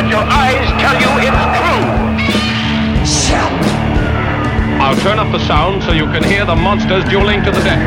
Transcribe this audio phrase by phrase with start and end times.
[0.00, 1.36] But your eyes tell you it's
[3.26, 3.50] true.
[4.80, 7.82] I'll turn up the sound so you can hear the monsters dueling to the death.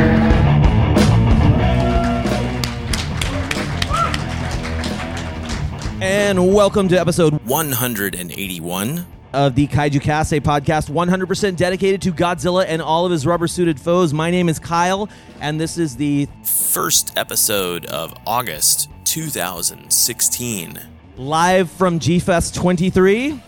[6.02, 9.06] And welcome to episode 181.
[9.32, 13.80] of the Kaiju Kase podcast, 100% dedicated to Godzilla and all of his rubber suited
[13.80, 14.14] foes.
[14.14, 15.08] My name is Kyle,
[15.40, 20.91] and this is the First episode of August 2016.
[21.22, 23.40] Live from G Fest 23.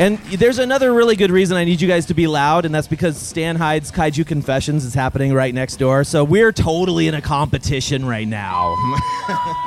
[0.00, 2.86] And there's another really good reason I need you guys to be loud, and that's
[2.86, 6.04] because Stan Hyde's Kaiju Confessions is happening right next door.
[6.04, 8.74] So we're totally in a competition right now.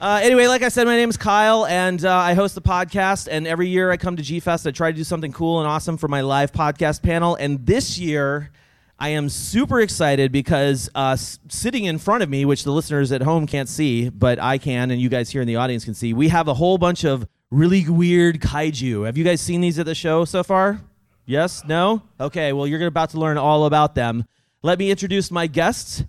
[0.00, 3.26] Uh, anyway, like I said, my name is Kyle, and uh, I host the podcast.
[3.28, 5.66] And every year I come to G Fest, I try to do something cool and
[5.66, 7.34] awesome for my live podcast panel.
[7.34, 8.52] And this year,
[9.00, 13.22] I am super excited because uh, sitting in front of me, which the listeners at
[13.22, 16.12] home can't see, but I can, and you guys here in the audience can see,
[16.12, 19.06] we have a whole bunch of really weird kaiju.
[19.06, 20.80] Have you guys seen these at the show so far?
[21.26, 21.64] Yes?
[21.64, 22.02] No?
[22.18, 24.24] Okay, well, you're about to learn all about them.
[24.62, 26.02] Let me introduce my guests.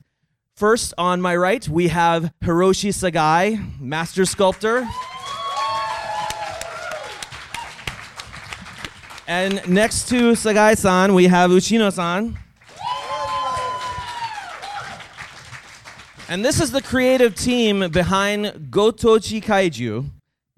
[0.55, 4.89] First, on my right, we have Hiroshi Sagae, master sculptor.
[9.27, 12.39] And next to Sagae san, we have Uchino san.
[16.29, 20.05] And this is the creative team behind Gotochi Kaiju.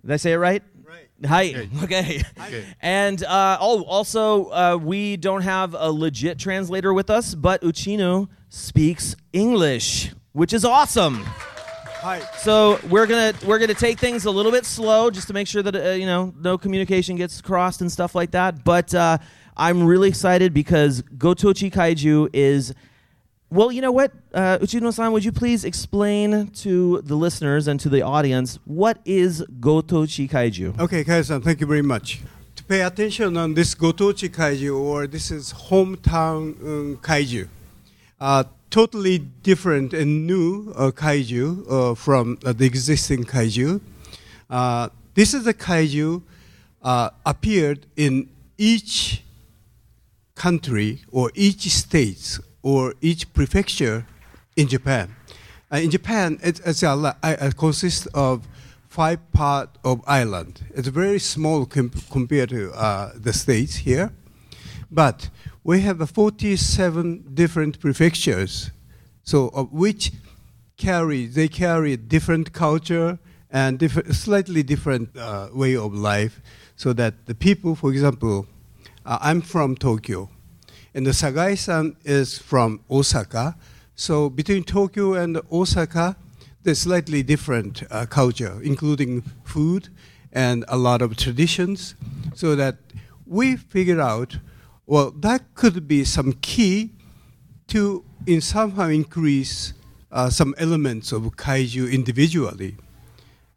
[0.02, 0.62] Did I say it right?
[0.84, 1.08] Right.
[1.26, 1.70] Hi.
[1.84, 2.22] Okay.
[2.82, 8.28] And uh, oh, also, uh, we don't have a legit translator with us, but Uchino
[8.50, 11.24] speaks English, which is awesome.
[11.24, 12.20] Hi.
[12.40, 15.64] So we're gonna we're gonna take things a little bit slow, just to make sure
[15.64, 18.66] that uh, you know no communication gets crossed and stuff like that.
[18.66, 19.20] But uh,
[19.56, 22.74] I'm really excited because Gotochi Kaiju is.
[23.54, 27.90] Well, you know what, uh, Uchino-san, would you please explain to the listeners and to
[27.90, 30.80] the audience what is Gotochi Kaiju?
[30.80, 32.22] Okay, Kaya-san, thank you very much.
[32.56, 37.50] To pay attention on this Gotochi Kaiju, or this is hometown um, Kaiju.
[38.22, 43.82] Uh, totally different and new uh, Kaiju uh, from uh, the existing Kaiju.
[44.50, 46.22] Uh, this is a Kaiju
[46.84, 49.24] uh, appeared in each
[50.36, 54.06] country or each state or each prefecture
[54.56, 55.16] in Japan.
[55.72, 56.90] Uh, in Japan, it, it's a,
[57.24, 58.48] uh, consists of
[58.88, 60.66] five part of island.
[60.76, 64.12] It's very small com- compared to uh, the states here,
[64.92, 65.30] but
[65.64, 68.72] we have uh, 47 different prefectures,
[69.24, 70.12] so of which
[70.76, 73.20] carry they carry different culture
[73.52, 73.80] and
[74.12, 76.42] slightly different uh, way of life,
[76.76, 78.48] so that the people, for example,
[79.06, 80.30] uh, I'm from Tokyo,
[80.94, 83.56] and the Sagae-san is from Osaka.
[83.96, 86.18] So between Tokyo and Osaka,
[86.64, 89.90] there's slightly different uh, culture, including food
[90.34, 91.96] and a lot of traditions.
[92.36, 92.78] So that
[93.26, 94.38] we figured out,
[94.86, 96.92] well, that could be some key
[97.68, 99.74] to in somehow increase
[100.12, 102.76] uh, some elements of kaiju individually.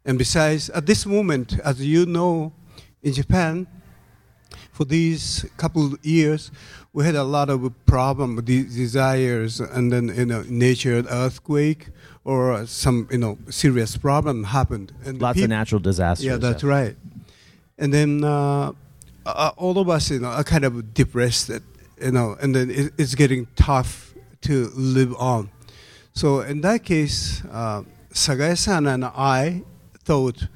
[0.05, 2.53] And besides, at this moment, as you know,
[3.03, 3.67] in Japan,
[4.71, 6.51] for these couple years,
[6.95, 11.89] we had a lot of problem desires, and then you know, nature earthquake
[12.23, 14.93] or some you know serious problem happened.
[15.03, 16.25] And Lots of natural disasters.
[16.25, 16.95] Yeah, that's right.
[17.77, 18.71] And then uh,
[19.25, 21.49] uh, all of us, you know, are kind of depressed,
[22.01, 24.13] you know, and then it, it's getting tough
[24.43, 25.49] to live on.
[26.13, 27.83] So in that case, uh,
[28.13, 29.63] Sagae-san and I
[30.05, 30.47] thought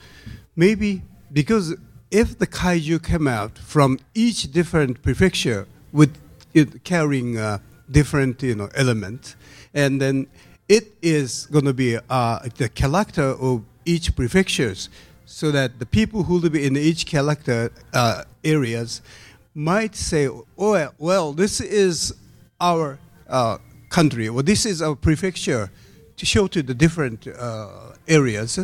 [0.56, 1.02] maybe
[1.34, 1.76] because
[2.12, 6.16] if the kaiju came out from each different prefecture with
[6.54, 7.60] it carrying uh,
[7.90, 9.36] different you know elements,
[9.74, 10.28] and then
[10.68, 14.90] it is going to be uh, the character of each prefectures,
[15.26, 19.02] so that the people who live in each character uh, areas
[19.56, 22.14] might say, "Oh well, this is
[22.60, 23.58] our uh,
[23.90, 25.72] country, or this is our prefecture,"
[26.18, 28.60] to show to the different uh, areas,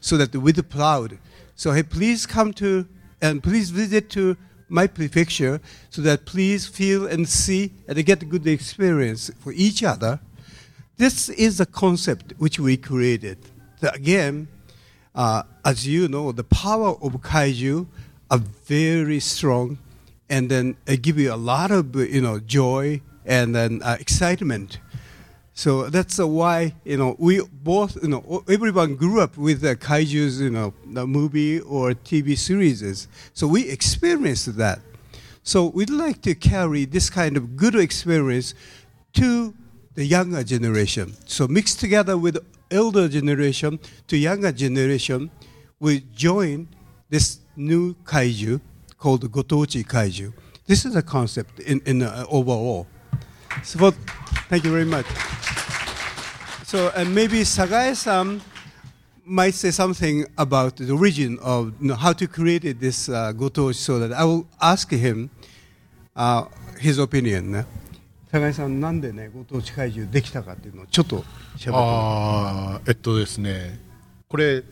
[0.00, 1.18] so that with the proud.
[1.56, 2.86] So hey, please come to
[3.20, 4.36] and please visit to
[4.70, 9.82] my prefecture, so that please feel and see and get a good experience for each
[9.82, 10.20] other.
[10.96, 13.38] this is a concept which we created.
[13.80, 14.48] The- again,
[15.14, 17.86] uh, as you know, the power of kaiju
[18.30, 19.78] are very strong,
[20.28, 23.96] and then it give you a lot of uh, you know joy and then uh,
[23.98, 24.78] excitement.
[25.60, 30.40] So that's why you know we both you know everyone grew up with the kaiju's
[30.40, 33.08] you know the movie or TV series.
[33.34, 34.80] So we experienced that.
[35.42, 38.54] So we'd like to carry this kind of good experience
[39.20, 39.52] to
[39.96, 41.12] the younger generation.
[41.26, 42.38] So mixed together with
[42.70, 45.30] elder generation to younger generation,
[45.78, 46.68] we join
[47.10, 48.62] this new kaiju
[48.96, 50.32] called Gotochi Kaiju.
[50.66, 52.86] This is a concept in, in uh, overall.
[53.62, 53.90] So
[54.48, 55.06] thank you very much.
[56.64, 58.40] So and maybe Sagae-san
[59.24, 63.74] might say something about the origin of you know, how to create this uh, Gotochi
[63.74, 65.30] so that I will ask him
[66.16, 66.44] uh,
[66.78, 67.66] his opinion ね。
[68.32, 71.24] 高井さんなんでねご当地怪獣できたかっていうのをちょっと
[71.56, 73.80] 喋ってもらああえっとですね
[74.28, 74.62] これ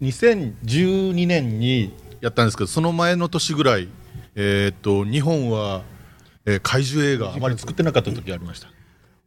[0.00, 3.88] 2012年にやったんですけどその前の年ぐらい、
[4.36, 5.82] えーっと日本は、
[6.48, 8.68] えー怪獣映画あまり作ってなかった時がありました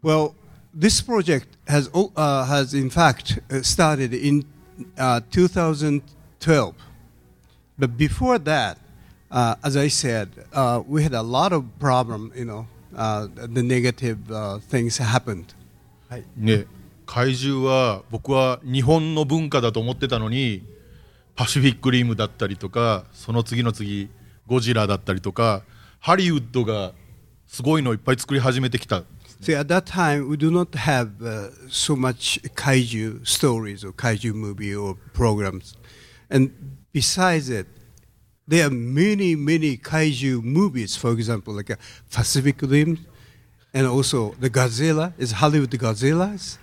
[0.03, 0.33] Well,
[0.75, 4.45] this project has uh, has in fact uh, started in
[4.97, 6.73] uh, 2012,
[7.77, 8.77] but before that,
[9.29, 12.31] uh, as I said, uh, we had a lot of problem.
[12.35, 15.53] You know, uh, the negative uh, things happened.
[16.35, 16.65] ね
[17.05, 20.63] 怪獣は僕は日本の文化だと思ってたのに
[21.35, 24.09] パシフィックリムだったりとかその次の次
[24.47, 25.61] ゴジラだったりとか
[25.99, 26.91] ハリウッドが
[27.51, 29.03] すごいのをいっぱい作り始めてきた
[29.41, 34.33] See, at that time, we do not have uh, so much kaiju stories or kaiju
[34.35, 35.75] movie or programs.
[36.29, 36.51] And
[36.93, 37.65] besides it,
[38.47, 41.77] there are many, many kaiju movies, for example, like a
[42.11, 42.99] Pacific Rim,
[43.73, 46.59] and also the Godzilla, is Hollywood Godzillas.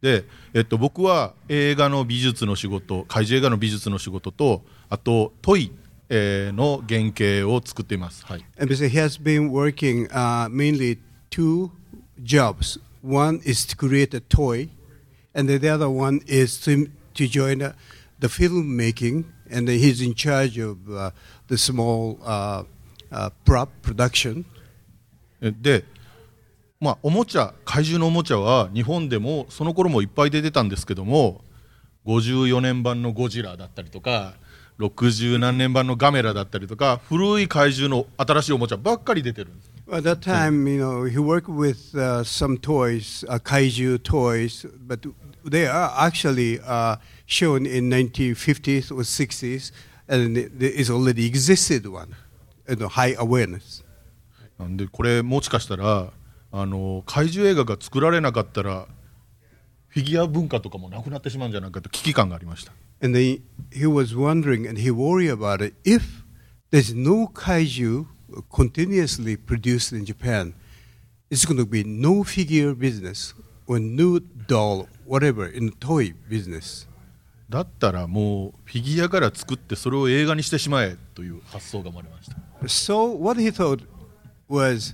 [0.00, 0.24] で、
[0.54, 5.81] えっと、僕は映画の美術の仕事怪獣映画の美術の仕事とあとトイ、えー
[6.12, 10.98] の原型を作っています、はい、And he has been working uh, mainly
[11.30, 11.70] two
[12.22, 12.78] jobs.
[13.02, 14.68] One is to create a toy,
[15.34, 17.74] and the other one is to, to join uh,
[18.20, 21.10] the filmmaking, and he's in charge of uh,
[21.48, 22.64] the small uh,
[23.10, 24.44] uh, prop production.
[25.40, 25.84] えで
[26.80, 31.42] まあおもちゃ怪獣のおもちゃは日本でもその頃もいっぱい出てたんですけども
[32.06, 34.34] 54年版のゴジラだったりとか
[34.78, 45.06] 60何年版のガメラだったりとか古い怪獣の新しいおもちゃばっかり出てるんです At that time, you know, he worked with uh, some toys, uh, kaiju toys, but
[45.44, 46.96] they are actually uh,
[47.26, 49.72] shown in 1950s or 60s,
[50.08, 52.14] and there is already existed one,
[52.68, 53.84] you know, high awareness.
[54.58, 56.12] なんでこれもしかしたら
[56.52, 58.86] あの怪獣映画が作られなかったら
[59.88, 65.75] フィギュア文化とかもなくなってしまうんじゃないかと危機感がありました And then he was wondering and he worried about it.
[65.83, 66.23] If
[66.71, 68.07] there's no kaiju
[68.51, 70.53] continuously produced in Japan,
[71.29, 73.33] it's going to be no figure business
[73.67, 76.87] or no doll, whatever, in the toy business.
[77.49, 82.35] だったらもうフィギュアから作ってそれを映画にしてしまえという発想が生まれました
[82.67, 83.85] So what he thought
[84.49, 84.93] was,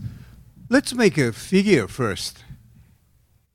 [0.70, 2.44] let's make a figure first,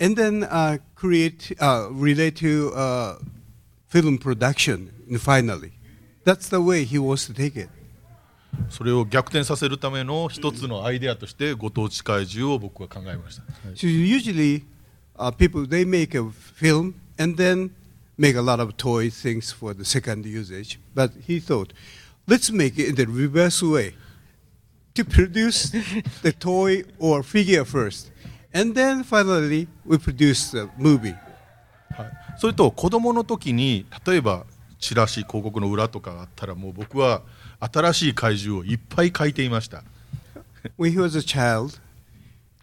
[0.00, 3.18] and then uh, create, uh, relate to uh,
[3.92, 5.72] film production finally.
[6.24, 7.70] That's the way he wants to take it.
[8.70, 13.42] それを逆転させるための一つのアイデアとしてご当地怪獣を僕は考えました、
[13.74, 14.64] So usually,
[15.16, 17.70] uh, people they make a film and then
[18.16, 20.80] make a lot of toy things for the second usage.
[20.94, 21.72] But he thought,
[22.26, 23.94] let's make it in the reverse way,
[24.94, 25.70] to produce
[26.22, 28.10] the toy or figure first,
[28.52, 31.14] and then finally we produce the movie.
[32.43, 34.45] はい、それと子供の時に例えば
[34.79, 37.21] チラシ広告の裏とかがあったらもう僕は
[37.59, 39.83] 新しい怪獣をいっぱい描いていました
[40.77, 41.79] When he was a child,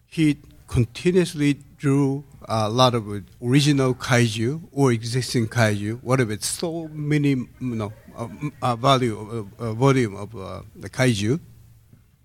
[0.07, 6.33] he continuously drew a lot of original kaiju or existing kaiju, whatever.
[6.33, 8.27] It's so many, you know, uh,
[8.61, 11.39] uh, value, uh, volume of uh, the kaiju.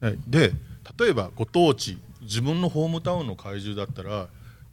[0.01, 0.53] はいで
[0.99, 4.29] 例えばご当地自分のホームタウンの怪獣だったら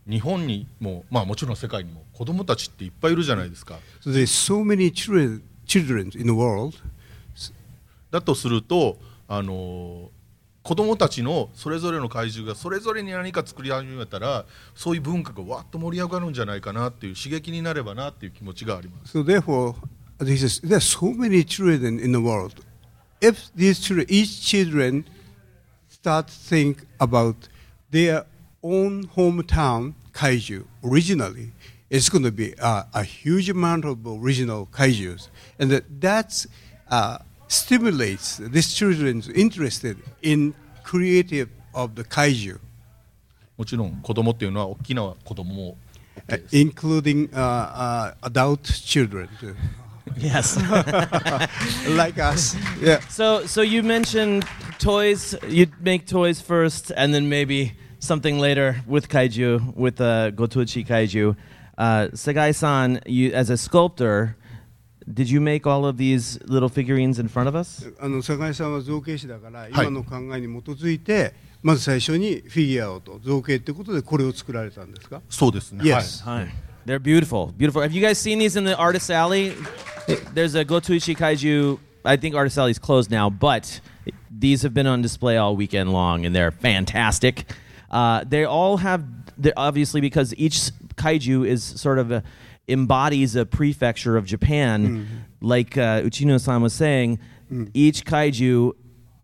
[0.08, 6.76] 日本にもまあもちろん世界にも子供たちっていっぱいいるじゃないですか So so many children, children in the world.
[8.12, 10.12] だとするとあの
[10.62, 14.46] 子供たちのそれぞれの怪獣がそれぞれに何か作り始めたら
[14.76, 19.76] そういう文化がわっと盛り上がるんじゃないかなっていう刺激になればなっていう気持ちがあります So therefore,
[20.20, 22.64] he says, there are so many children in the world.
[23.20, 25.06] If these children, each children
[25.90, 27.36] start think about
[27.92, 28.26] their
[28.63, 31.53] own hometown kaiju originally,
[31.91, 36.47] it's going to be uh, a huge amount of original kaijus, and that that's
[36.91, 42.59] uh, stimulates these children's interested in creative of the kaiju,
[43.57, 45.77] もちろん子供っていうのは大きな子供も
[46.29, 49.55] uh, including uh, uh, adult children too,
[50.17, 50.57] Yes.
[51.97, 52.57] like us.
[52.83, 53.01] Yeah.
[53.09, 54.45] so so you mentioned
[54.79, 55.35] toys.
[55.49, 57.73] You'd make toys first, and then maybe
[58.04, 61.36] something later with kaiju, with uh, Gotochi kaiju.
[61.78, 64.36] Uh, Sagae-san, you as a sculptor,
[65.12, 67.86] did you make all of these little figurines in front of us?
[68.00, 75.22] あの坂井さんは造形師だから、今の考えに基づいて、まず最初にフィギュアをと造形ということでこれを作られたんですか？
[75.30, 75.84] そうですね。
[75.84, 76.24] Yes.
[76.24, 76.44] はい。
[76.44, 76.54] はい
[76.86, 77.82] They're beautiful, beautiful.
[77.82, 79.54] Have you guys seen these in the artist alley?
[80.34, 81.80] There's a Gotochi Kaiju.
[82.04, 83.80] I think artist alley is closed now, but
[84.30, 87.46] these have been on display all weekend long, and they're fantastic.
[87.94, 89.06] Uh, they all have,
[89.56, 92.24] obviously, because each kaiju is sort of a,
[92.68, 97.20] embodies a prefecture of Japan, like uh, Uchino-san was saying.
[97.74, 98.72] Each kaiju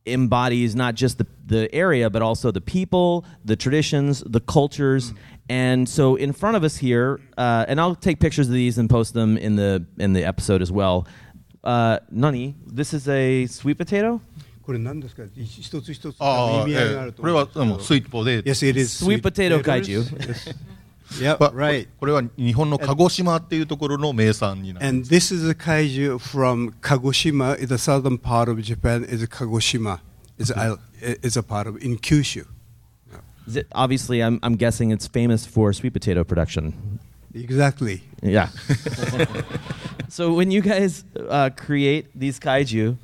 [0.05, 5.13] embodies not just the, the area, but also the people, the traditions, the cultures.
[5.49, 8.87] And so in front of us here, uh, and I'll take pictures of these and
[8.87, 11.07] post them in the in the episode as well.
[11.63, 14.21] Uh, Nani, this is a sweet potato.
[14.68, 19.62] これ何ですか一一つ一つああ、意味合いがあええるとこれはあのスイートポテト Yes, it is Sweet potato potatoes.
[19.62, 20.02] kaiju.
[20.18, 20.56] Yes.
[21.20, 21.88] Yep, まあ right.
[22.00, 29.04] これは日本の鹿児島っていうところの名産になる And this is a kaiju from Kagoshima, in the southern part of Japan.
[29.04, 30.00] Is Kagoshima.
[30.38, 32.46] It's a, it's a part of in Kyushu.
[33.46, 36.98] Is it, obviously, I'm, I'm guessing it's famous for sweet potato production.
[37.34, 38.02] Exactly.
[38.22, 38.48] Yeah.
[40.08, 42.96] so when you guys uh, create these kaiju,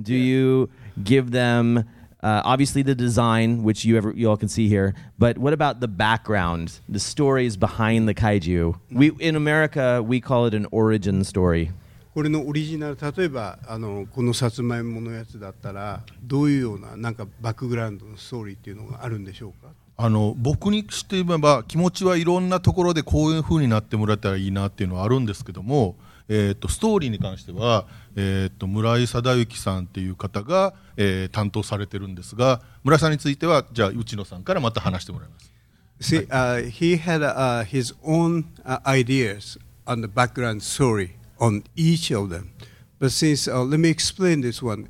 [0.00, 0.70] do you
[1.01, 1.85] give them
[2.23, 5.81] uh, obviously the design, which you ever you all can see here, but what about
[5.81, 8.75] the background, the stories behind the kaiju?
[8.91, 11.71] We in America we call it an origin story.
[12.13, 25.95] これのオリジナル例えばあのこのさつまいものやつだったらどういうようななんかバックグラウンドのストーリーっていうのがあるんでしょうかあの僕にしてみれば気持ちはいろんなところでこういう風になってもらえたらいいなっていうのはあるんですけども、
[26.29, 35.53] えー、とストーリーに関しては、えー、と村井貞之さんっていう方が、えー担当されてるんですが村井さんについてはじゃあ内野さんからまた話してもらいます。
[35.99, 42.29] See, uh, he had uh, his own uh, ideas on the background story on each of
[42.29, 42.51] them.
[42.99, 44.89] But since, uh, let me explain this one.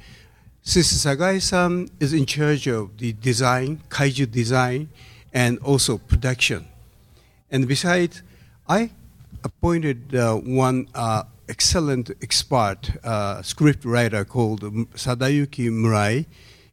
[0.63, 4.89] Since Sagai-san is in charge of the design, kaiju design,
[5.33, 6.67] and also production.
[7.51, 8.23] And besides,
[8.67, 8.91] I
[9.43, 14.61] appointed uh, one uh, excellent expert uh, script writer called
[14.95, 16.25] Sadayuki Murai.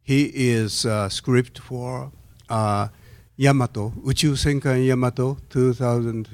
[0.03, 2.11] He is script for
[3.37, 6.29] Yamato, Uchu Senkan Yamato, 2000.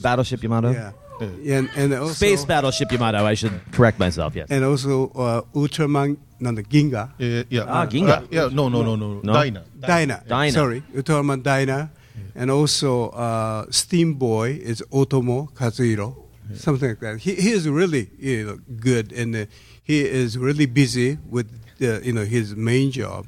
[0.00, 0.70] Battleship Yamato?
[0.70, 0.92] Yeah.
[1.20, 4.48] And, and also, Space Battleship Yamato, I should correct myself, yes.
[4.50, 7.12] And also uh, Ultraman the Ginga.
[7.18, 7.64] Yeah, yeah.
[7.66, 8.28] Ah, Ginga.
[8.30, 9.20] yeah, no, no, no, no.
[9.22, 9.32] no?
[9.32, 9.64] Dyna.
[9.80, 10.50] Dyna.
[10.50, 11.90] Sorry, Ultraman Dyna.
[12.34, 16.14] And also uh, Steam Boy is Otomo Katsuhiro.
[16.54, 17.18] Something like that.
[17.18, 19.46] He, he is really you know, good and uh,
[19.82, 21.48] he is really busy with
[21.82, 23.26] uh, you know his main job.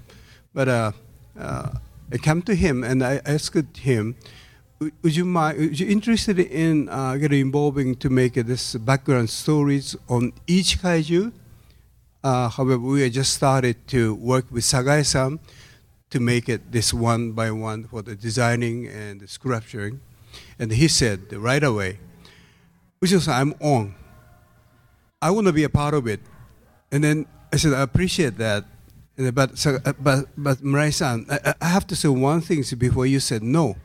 [0.54, 0.92] But uh,
[1.38, 1.71] uh,
[2.12, 4.14] I came to him and I asked him,
[4.78, 5.59] "Would- you mind?
[5.59, 11.33] Would you interested in uh, getting involving to make this background stories on each kaiju?
[12.23, 15.38] Uh, however, we just started to work with Sagae-san
[16.11, 20.00] to make it this one by one for the designing and the sculpturing.
[20.59, 22.00] And he said right away,
[23.03, 23.95] Ucho-san, I'm on.
[25.23, 26.21] I want to be a part of it.
[26.91, 28.65] And then I said, I appreciate that.
[29.17, 33.21] And But, uh, but, but Murai-san, I, I have to say one thing before you
[33.21, 33.77] said no.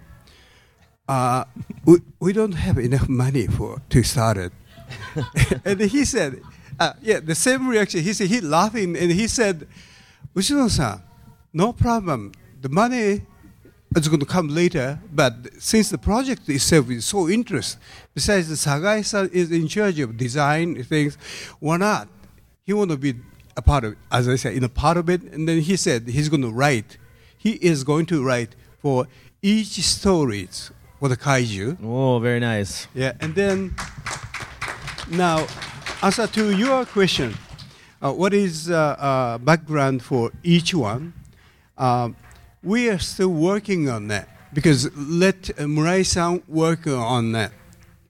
[1.08, 1.46] Uh,
[1.86, 4.54] we, we don't have enough money for to start it.
[5.66, 6.42] and he said,
[6.80, 8.02] uh, yeah, the same reaction.
[8.02, 9.68] He said, he laughing and he said,
[10.36, 11.02] Uchino-san,
[11.54, 12.32] no problem.
[12.62, 13.22] The money
[13.96, 17.80] is going to come later, but since the project itself is so interesting,
[18.14, 21.18] besides the Sagae-san is in charge of design things,
[21.60, 22.08] why not?
[22.66, 23.14] He want to be
[23.56, 25.22] a part of it, as I said, in a part of it.
[25.22, 26.98] And then he said he's going to write.
[27.38, 29.08] He is going to write for
[29.42, 31.78] each stories for the kaiju.
[31.84, 32.88] Oh, very nice.
[32.96, 33.76] Yeah, and then
[35.12, 35.46] now,
[36.02, 37.36] answer to your question,
[38.02, 41.14] uh, what is uh, uh, background for each one?
[41.78, 42.16] Um,
[42.62, 47.52] we are still working on that because let uh, Murai-san work on that,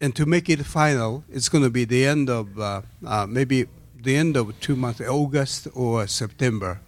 [0.01, 3.67] and to make it final, it's going to be the end of uh, uh, maybe
[3.95, 6.81] the end of two months, August or September,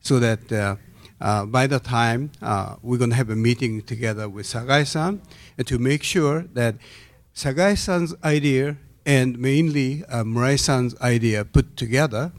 [0.00, 0.76] so that uh,
[1.20, 5.20] uh, by the time uh, we're going to have a meeting together with Sagae-san
[5.56, 6.76] and to make sure that
[7.34, 8.76] Sagae-san's idea
[9.06, 12.32] and mainly uh, Murai-san's idea put together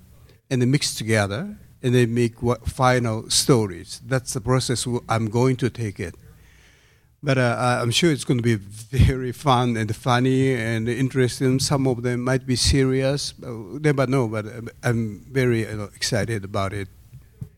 [0.50, 4.02] and mixed together and they make what final stories.
[4.04, 6.16] That's the process I'm going to take it.
[7.22, 11.60] But uh, I'm sure it's going to be very fun and funny and interesting.
[11.60, 14.28] Some of them might be serious, never know.
[14.28, 16.88] But uh, I'm very you know, excited about it.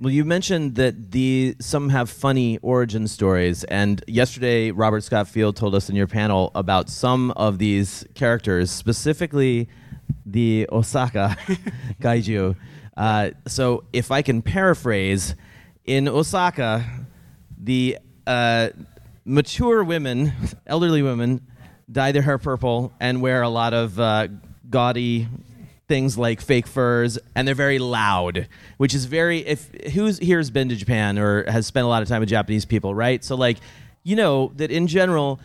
[0.01, 5.55] Well, you mentioned that the some have funny origin stories, and yesterday Robert Scott Field
[5.55, 9.69] told us in your panel about some of these characters, specifically
[10.25, 11.37] the Osaka
[12.01, 12.57] kaiju.
[12.97, 15.35] Uh, so, if I can paraphrase,
[15.85, 16.83] in Osaka,
[17.57, 18.69] the uh,
[19.23, 20.33] mature women,
[20.67, 21.41] elderly women,
[21.89, 24.27] dye their hair purple and wear a lot of uh,
[24.69, 25.27] gaudy
[25.87, 29.39] things like fake furs, and they're very loud, which is very.
[29.39, 32.65] If who's here's been to Japan or has spent a lot of time with Japanese
[32.65, 33.23] people, right?
[33.23, 33.57] So like,
[34.03, 35.39] you know that in general.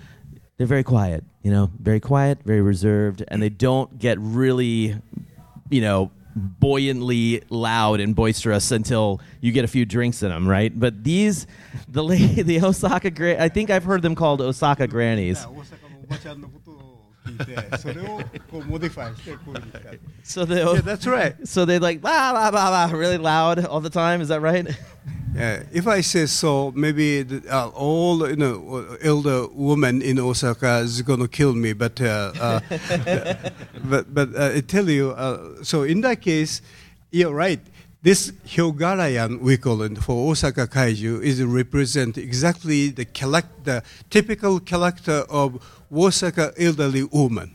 [0.59, 4.95] They're very quiet, you know, very quiet, very reserved, and they don't get really,
[5.71, 10.79] you know, buoyantly loud and boisterous until you get a few drinks in them, right?
[10.79, 11.47] But these,
[11.89, 12.03] the
[12.45, 15.45] the Osaka gra- I think I've heard them called Osaka grannies.
[20.25, 21.35] So they, Yeah, that's right.
[21.47, 24.21] So they like blah blah blah blah really loud all the time.
[24.21, 24.67] Is that right?
[25.35, 30.81] Yeah, if I say so, maybe the, uh, all you know elder women in Osaka
[30.81, 31.73] is to kill me.
[31.73, 32.61] But uh, uh,
[33.85, 36.61] but but uh, I tell you, uh, so in that case,
[37.11, 37.61] you're right.
[38.03, 43.07] This Hyogarayan we call it for Osaka Kaiju is represent exactly the
[43.65, 47.55] the typical character of Osaka elderly woman.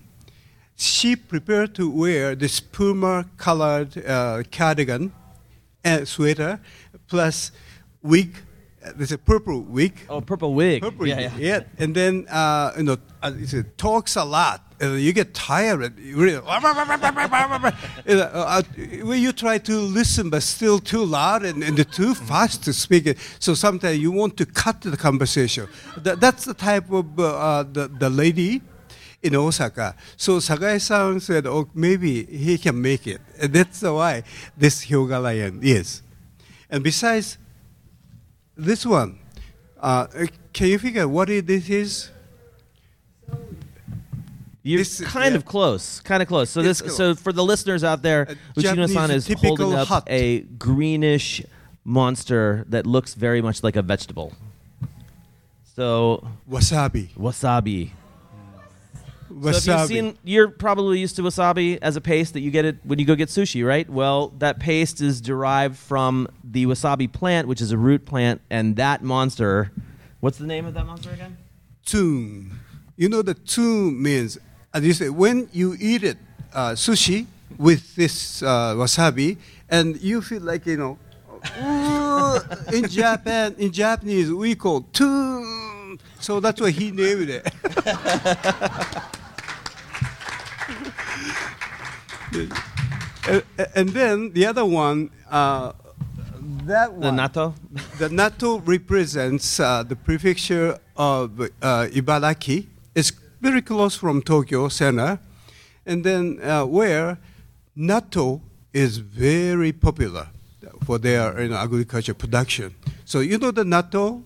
[0.78, 5.12] She prepared to wear this puma colored uh, cardigan
[5.84, 6.60] and sweater
[7.08, 7.52] plus
[8.08, 8.36] wig.
[8.96, 9.94] There's a purple wig.
[10.10, 10.82] Oh, purple wig.
[10.82, 11.64] Purple yeah, wig, yeah.
[11.78, 14.64] And then uh, you know, uh, it talks a lot.
[14.82, 15.98] Uh, you get tired.
[15.98, 18.63] You really, You know, uh, uh,
[19.04, 23.08] when you try to listen, but still too loud and, and too fast to speak.
[23.08, 23.17] It.
[23.39, 25.67] So sometimes you want to cut the conversation.
[25.98, 28.62] That, that's the type of uh, the, the lady
[29.24, 29.96] in Osaka.
[30.15, 33.22] So Sagae-san said, oh, maybe he can make it.
[33.39, 34.24] And that's why
[34.56, 36.04] this Hyogarayan is.
[36.70, 37.38] And besides
[38.58, 39.20] this one,
[39.80, 40.08] uh,
[40.54, 42.10] can you figure what it, this is?
[44.63, 45.38] You're This kind yeah.
[45.38, 46.50] of close, kind of close.
[46.50, 46.98] So It's this, close.
[46.98, 48.26] so for the listeners out there,
[48.58, 50.04] Uchino-san is holding up hut.
[50.08, 51.41] a greenish
[51.86, 54.34] monster that looks very much like a vegetable.
[55.76, 57.13] So Wasabi.
[57.13, 57.91] wasabi.
[59.30, 62.66] So if you've seen, you're probably used to wasabi as a paste that you get
[62.66, 63.90] it when you go get sushi, right?
[63.90, 68.76] Well, that paste is derived from the wasabi plant, which is a root plant, and
[68.78, 69.72] that monster.
[70.20, 71.38] What's the name of that monster again?
[71.88, 72.60] tune.
[72.98, 74.38] You know the tune means,
[74.74, 76.18] as you say, when you eat it,
[76.54, 77.26] uh, sushi
[77.58, 79.38] with this uh, wasabi,
[79.70, 81.00] and you feel like you know,
[82.74, 86.00] in Japan, in Japanese we call tune.
[86.20, 87.48] So that's why he named it.
[93.76, 95.74] and, then the other one, uh,
[96.66, 97.18] that The one.
[97.18, 97.54] natto.
[97.98, 102.68] The natto represents uh, the prefecture of uh, Ibaraki.
[102.96, 103.12] It's
[103.42, 105.20] very close from Tokyo center,
[105.86, 107.18] and then uh, where
[107.78, 108.42] natto
[108.74, 110.28] is very popular
[110.86, 112.74] for their you know, agriculture production.
[113.06, 114.24] So you know the natto.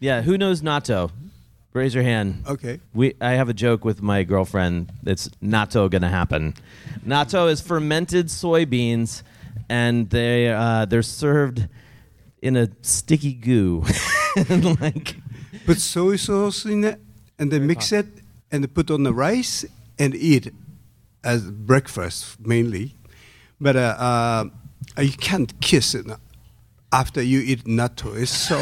[0.00, 1.10] Yeah, who knows natto?
[1.72, 2.44] Raise your hand.
[2.48, 2.80] Okay.
[2.94, 4.90] We, I have a joke with my girlfriend.
[5.04, 6.54] It's natto gonna happen.
[7.06, 9.22] Natto is fermented soybeans,
[9.68, 11.68] and they uh, they're served
[12.40, 13.84] in a sticky goo.
[14.80, 15.16] like
[15.66, 17.00] Put soy sauce in it,
[17.38, 18.06] and they mix it,
[18.50, 19.64] and they put on the rice
[19.98, 20.52] and eat
[21.22, 22.94] as breakfast mainly.
[23.60, 24.46] But uh,
[24.96, 26.06] uh, you can't kiss it
[26.92, 28.16] after you eat natto.
[28.16, 28.58] It's so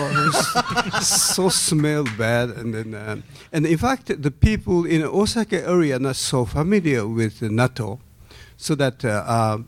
[0.86, 3.16] it's so smell bad, and then uh,
[3.52, 8.00] and in fact the people in Osaka area are not so familiar with natto,
[8.56, 9.58] so that uh, uh,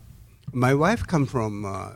[0.52, 1.64] my wife come from.
[1.64, 1.90] Uh,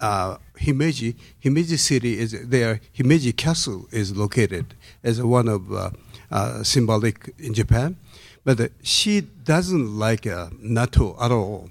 [0.00, 2.80] uh, Himeji, Himeji city is there.
[2.96, 7.96] Himeji Castle is located as one of uh, symbolic in Japan,
[8.44, 11.68] but she doesn't like natto at all.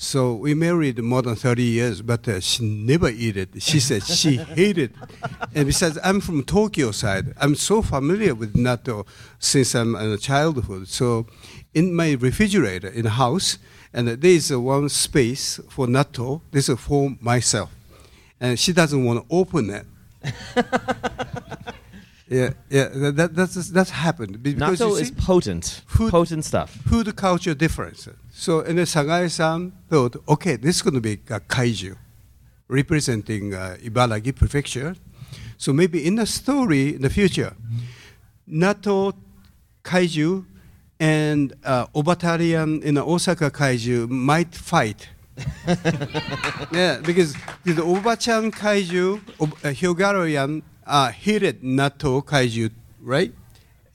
[0.00, 3.60] So we married more than 30 years, but uh, she never eat it.
[3.60, 4.92] She said she hated it.
[5.56, 7.34] And besides, I'm from Tokyo side.
[7.40, 9.04] I'm so familiar with natto
[9.40, 10.86] since I'm in childhood.
[10.86, 11.26] So
[11.74, 13.58] in my refrigerator in the house,
[13.92, 16.42] and there is one space for natto.
[16.52, 17.74] This is for myself.
[18.40, 19.84] And she doesn't want to open it.
[22.28, 25.82] yeah, yeah, that, that, that's that's happened because Natto you is potent.
[25.86, 26.70] Food- Potent stuff.
[26.70, 28.08] food culture difference.
[28.38, 31.96] So, and then Sagae-san thought, okay, this is going to be a kaiju
[32.68, 34.94] representing uh, Ibaraki prefecture.
[35.56, 37.56] So maybe in the story in the future,
[38.48, 39.12] Natto
[39.82, 40.44] kaiju
[41.00, 45.08] and uh, Obatarian in the Osaka kaiju might fight.
[46.70, 52.70] yeah, because the Obachan kaiju, Ob- uh, Hyogarayan uh, hated Natto kaiju,
[53.00, 53.32] right?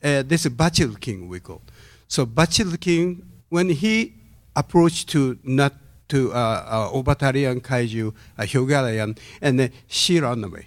[0.02, 1.62] Uh, this is Bachil King we call.
[2.08, 4.12] So Bachil King, when he
[4.56, 5.74] approached to not
[6.08, 10.66] to uh, uh, Obatarian kaiju, uh, Hyogarayan, and then she ran away.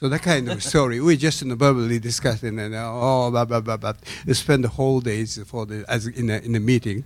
[0.00, 3.44] So that kind of story we just you know, verbally discussed and uh, oh blah
[3.44, 3.94] blah blah blah.
[4.26, 7.04] We spend the whole days for the as in a, in a meeting,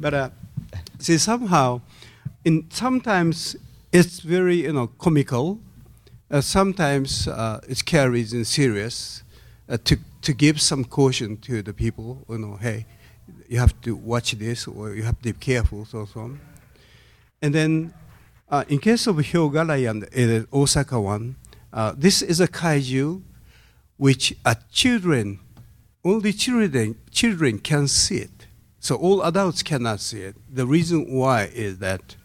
[0.00, 0.30] but uh,
[0.98, 1.80] see somehow,
[2.44, 3.56] in sometimes
[3.92, 5.60] it's very you know comical,
[6.30, 9.22] uh, sometimes uh, it carries in serious,
[9.68, 12.24] uh, to to give some caution to the people.
[12.28, 12.86] You know, hey,
[13.52, 16.40] you have to watch this or you have to be careful, so so on.
[17.42, 17.92] And then,
[18.48, 21.36] uh, in case of Hyogarayan, uh, Osaka one,
[21.70, 23.20] uh, this is a kaiju
[23.98, 25.38] which uh, children,
[26.02, 28.46] only children, children can see it.
[28.80, 30.36] So all adults cannot see it.
[30.50, 32.16] The reason why is that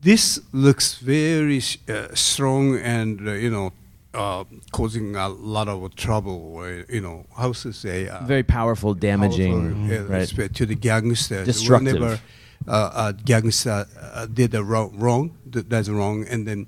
[0.00, 3.72] this looks very uh, strong and uh, you know
[4.14, 6.52] uh, causing a lot of trouble.
[6.54, 10.54] Or, you know, how to say uh, very powerful, damaging, powerful, uh, right.
[10.54, 11.46] to the gangsters.
[11.46, 11.94] Destructive.
[11.94, 12.20] Whenever
[12.68, 16.26] uh, uh, gangster uh, did the wrong, wrong, that's wrong.
[16.28, 16.66] And then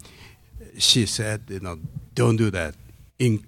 [0.79, 1.79] she said, you know,
[2.15, 2.75] don't do that
[3.19, 3.45] in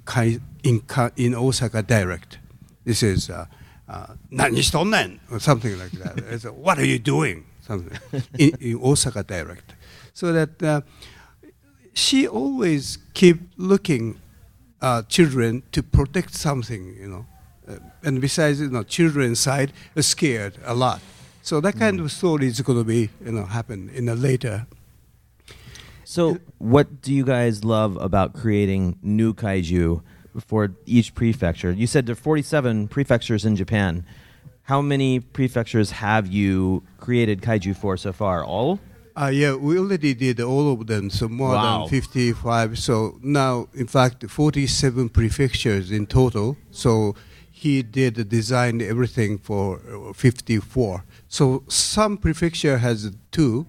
[0.63, 0.83] in
[1.17, 2.39] in Osaka Direct.
[2.85, 3.31] This is.
[3.31, 3.47] Uh,
[3.87, 4.15] uh,
[5.31, 6.19] or something like that.
[6.31, 7.45] It's, what are you doing?
[7.61, 7.99] Something
[8.39, 9.75] in, in Osaka Direct,
[10.15, 10.85] so that
[11.95, 14.21] she always keep looking
[14.83, 17.27] uh, children to protect something, you know.
[17.67, 21.01] Uh, and besides, you know, children's side are scared a lot.
[21.43, 24.67] So that kind of story is going to be, you know, happen in a later.
[26.05, 30.03] So, what do you guys love about creating new kaiju
[30.39, 31.73] for each prefecture?
[31.73, 34.05] You said there are 47 prefectures in Japan.
[34.63, 38.45] How many prefectures have you created kaiju for so far?
[38.45, 38.81] All?
[39.17, 41.81] Uh, yeah, we already did all of them, so more Wow.
[41.81, 42.79] than 55.
[42.79, 46.57] So now, in fact, 47 prefectures in total.
[46.73, 47.15] So
[47.51, 51.05] he did design everything for uh, 54.
[51.29, 53.67] So some prefecture has two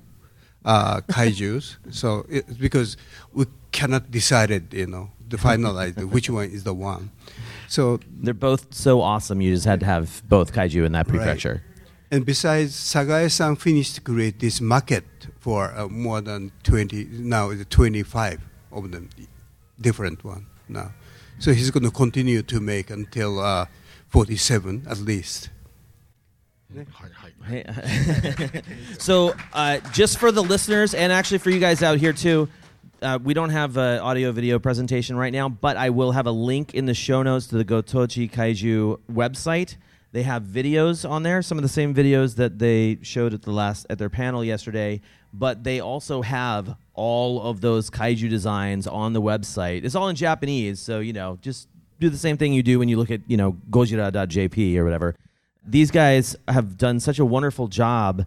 [0.65, 1.75] uh, kaijus.
[1.91, 2.97] so it, because
[3.31, 7.11] we cannot decide it, you know, to finalize which one is the one.
[7.67, 9.41] So They're both so awesome.
[9.41, 11.17] You just had to have both kaiju in that Right.
[11.17, 11.61] prefecture.
[12.11, 15.03] And besides, Sagae-san finished to create this market
[15.45, 19.07] for uh, more than 20, now it's 25 of them,
[19.79, 20.91] different one now.
[21.37, 23.67] So he's going to continue to make until uh,
[24.07, 25.51] 47 at least.
[28.97, 32.49] so uh, just for the listeners and actually for you guys out here too,
[33.03, 36.31] uh, we don't have an audio video presentation right now, but I will have a
[36.31, 39.75] link in the show notes to the Gotochi Kaiju website.
[40.15, 43.51] They have videos on there, some of the same videos that they showed at the
[43.51, 45.01] last at their panel yesterday,
[45.37, 49.83] but they also have all of those kaiju designs on the website.
[49.83, 51.67] It's all in Japanese, so you know, just
[51.99, 55.15] do the same thing you do when you look at, you know, gojira.jp or whatever.
[55.65, 58.25] These guys have done such a wonderful job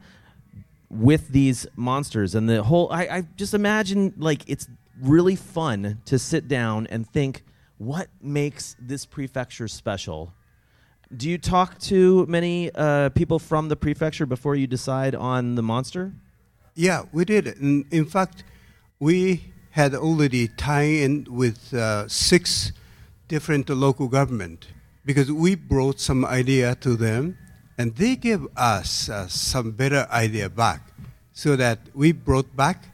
[0.91, 4.69] with these monsters and the whole I, I just imagine like it's
[5.03, 7.45] really fun to sit down and think
[7.77, 10.33] what makes this prefecture special?
[11.15, 15.63] Do you talk to many uh, people from the prefecture before you decide on the
[15.63, 16.13] monster
[16.79, 17.49] Yeah, we did.
[17.49, 18.45] In, in fact,
[19.01, 22.71] we had already tie in with uh, six
[23.27, 24.69] different local government
[25.05, 27.37] because we brought some idea to them,
[27.79, 30.93] and they gave us uh, some better idea back,
[31.33, 32.85] so that we brought back,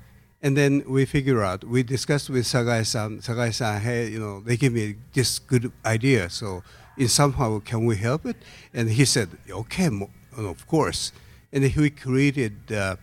[0.40, 1.62] and then we figure out.
[1.62, 3.18] We discussed with Sagae-san.
[3.18, 6.62] Sagae-san, hey, you know, they give me this good idea, so
[6.96, 8.36] in somehow can we help it?
[8.72, 11.12] And he said, okay, mo- of course.
[11.52, 12.72] And he created.
[12.72, 12.96] Uh,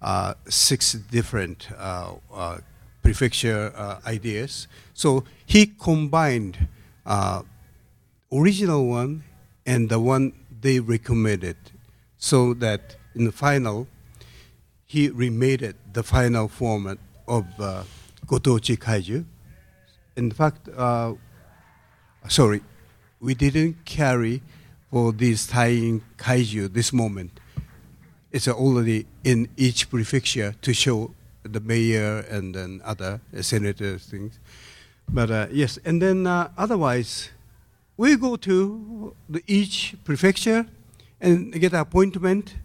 [0.00, 2.58] uh, six different uh, uh,
[3.02, 4.68] prefecture uh, ideas.
[4.94, 6.68] So he combined
[8.32, 9.24] original one
[9.66, 11.56] and the one they recommended,
[12.16, 13.86] so that in the final,
[14.86, 17.84] he remade it the final format of uh,
[18.26, 19.24] Gotochi Kaiju.
[20.16, 20.68] In fact,
[22.28, 22.62] sorry,
[23.20, 24.42] we didn't carry
[24.90, 27.40] for this tying kaiju this moment
[28.32, 34.38] it's already in each prefecture to show the mayor and then other senators things.
[35.08, 37.30] But uh, yes, and then uh, otherwise,
[37.96, 40.66] we go to the, each prefecture
[41.20, 42.56] and get an appointment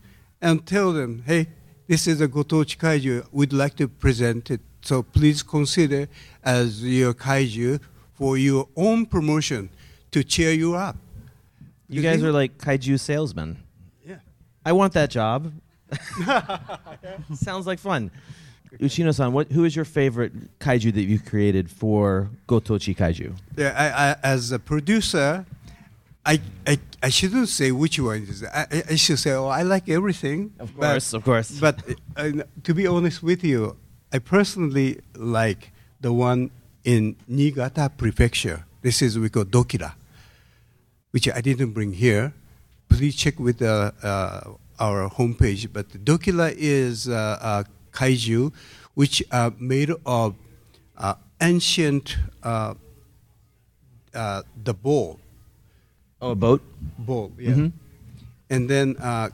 [0.41, 1.47] and tell them, hey,
[1.87, 3.25] this is a Gotochi kaiju.
[3.31, 4.61] We'd like to present it.
[4.81, 6.09] So please consider
[6.43, 7.79] as your kaiju
[8.13, 9.69] for your own promotion
[10.11, 10.97] to cheer you up.
[11.87, 13.57] You guys are like kaiju salesmen.
[14.65, 14.69] Yeah.
[14.69, 15.51] I want that job.
[17.35, 18.11] Sounds like fun.
[18.79, 23.35] Uchino-san, what who is your favorite kaiju that you've created for Gotochi Kaiju?
[23.55, 25.45] Yeah, I, I, as a producer,
[26.25, 28.43] I, I, I shouldn't say which one it is.
[28.43, 30.53] I, I- I should say, oh, I like everything.
[30.59, 31.51] Of course, of course.
[31.59, 31.83] But
[32.17, 32.31] uh,
[32.63, 33.77] to be honest with you,
[34.11, 35.71] I personally like
[36.01, 36.49] the one
[36.83, 38.65] in Niigata Prefecture.
[38.81, 39.93] This is we call Dokira,
[41.11, 42.33] which I didn't bring here.
[42.93, 45.67] Please check with uh, uh, our homepage.
[45.73, 47.65] But Dokira is uh, a
[47.97, 48.53] kaiju
[48.93, 50.35] which are made of
[50.97, 52.75] uh, ancient uh,
[54.13, 55.19] uh, the ball
[56.21, 56.61] Oh, a boat.
[56.99, 57.67] ball, yeah.
[58.49, 59.29] And then uh,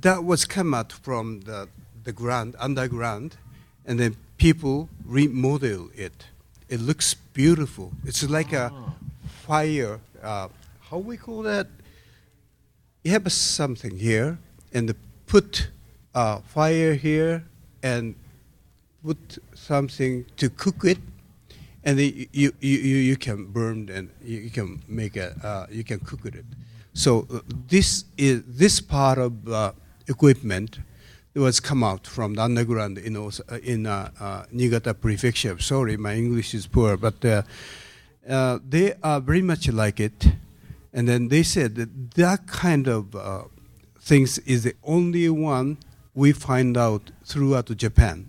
[0.00, 1.68] that was come out from the
[2.04, 3.36] the ground, underground,
[3.84, 6.24] and then people remodel it.
[6.70, 7.92] It looks beautiful.
[8.06, 8.72] It's like a
[9.46, 10.00] fire.
[10.22, 10.48] Uh,
[10.88, 11.66] how we call that?
[13.02, 14.38] You have something here,
[14.74, 14.94] and
[15.26, 15.70] put
[16.14, 17.44] uh, fire here,
[17.82, 18.14] and
[19.02, 20.98] put something to cook it,
[21.82, 26.00] and you you, you, you can burn and you, can make a uh, you can
[26.00, 26.44] cook it.
[26.92, 29.72] So uh, this is this part of uh,
[30.06, 30.80] equipment
[31.34, 35.58] was come out from the underground in Os- uh, in uh, uh, Niigata Prefecture.
[35.58, 40.26] Sorry, my English is poor, but they are very much like it.
[40.92, 43.44] And then they said that that kind of uh,
[44.00, 45.78] things is the only one
[46.14, 48.28] we find out throughout Japan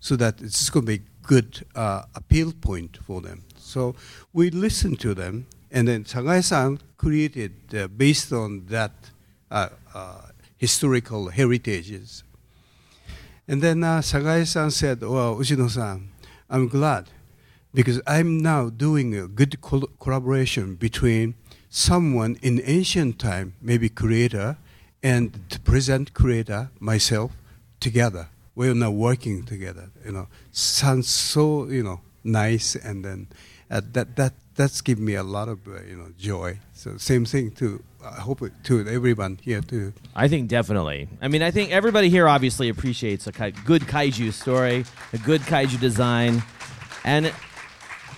[0.00, 3.44] so that it's going to be good uh, appeal point for them.
[3.56, 3.94] So
[4.32, 8.92] we listened to them, and then Sagae-san created uh, based on that
[9.50, 10.22] uh, uh,
[10.56, 12.22] historical heritages.
[13.48, 16.10] And then uh, Sagae-san said, "Well, Uchino-san,
[16.48, 17.10] I'm glad
[17.74, 21.34] because I'm now doing a good col- collaboration between
[21.76, 24.56] someone in ancient time, maybe creator,
[25.02, 27.32] and the present creator, myself,
[27.80, 28.28] together.
[28.54, 29.90] We're now working together.
[30.04, 33.28] You know, sounds so you know nice, and then
[33.70, 36.58] uh, that that that's given me a lot of uh, you know joy.
[36.72, 39.92] So same thing to I hope it, to everyone here too.
[40.14, 41.08] I think definitely.
[41.20, 45.78] I mean, I think everybody here obviously appreciates a good kaiju story, a good kaiju
[45.78, 46.42] design,
[47.04, 47.34] and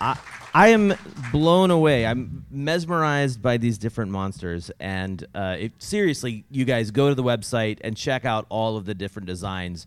[0.01, 0.17] I,
[0.55, 0.95] I am
[1.31, 2.07] blown away.
[2.07, 7.23] I'm mesmerized by these different monsters, and uh, it, seriously, you guys go to the
[7.23, 9.87] website and check out all of the different designs.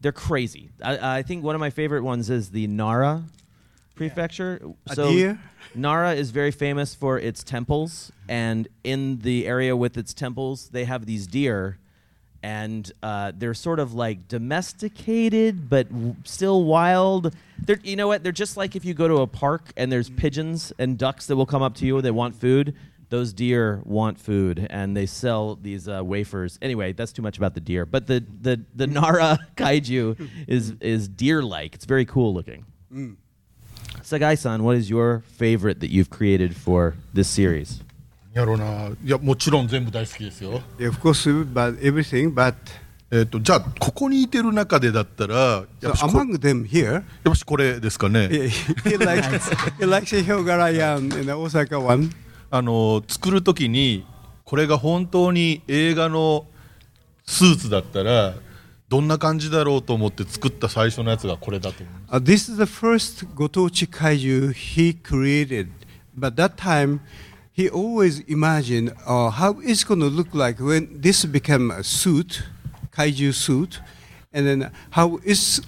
[0.00, 0.70] They're crazy.
[0.82, 3.24] I, I think one of my favorite ones is the Nara
[3.94, 4.60] prefecture.
[4.88, 5.38] A So deer?
[5.74, 10.84] Nara is very famous for its temples, and in the area with its temples, they
[10.84, 11.78] have these deer,
[12.42, 17.34] and uh, they're sort of like domesticated, but w- still wild.
[17.58, 18.22] They're, you know what?
[18.22, 21.36] They're just like if you go to a park and there's pigeons and ducks that
[21.36, 22.00] will come up to you.
[22.00, 22.74] They want food.
[23.10, 26.58] Those deer want food, and they sell these uh, wafers.
[26.62, 27.84] Anyway, that's too much about the deer.
[27.84, 31.74] But the the the Nara kaiju is is deer like.
[31.74, 32.64] It's very cool looking.
[34.02, 37.82] Sagae-san, what is your favorite that you've created for this series?
[38.34, 40.62] やろうないやもちろん全部大好きですよ。
[40.80, 42.54] Of ここす、ば、everything but
[43.14, 48.30] えとじゃあここにいてる中でだったらやっぱし, So ぱしこれですかね
[53.06, 54.06] 作るときに
[54.44, 56.46] これが本当に映画の
[57.26, 58.32] スーツだったら
[58.88, 62.24] どんな感じだろうと思って作った最初のやつがこれだと思います。
[62.24, 65.68] This is the first ご当地怪獣 he created,
[66.18, 67.00] but that time
[67.51, 72.43] he always imagined uh, how it's going to look like when this became a suit,
[72.91, 73.79] kaiju suit,
[74.31, 75.59] and then how it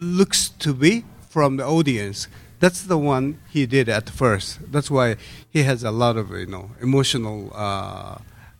[0.00, 2.28] looks to be from the audience.
[2.60, 4.72] That's the one he did at first.
[4.72, 5.16] That's why
[5.50, 8.18] he has a lot of you know emotional uh,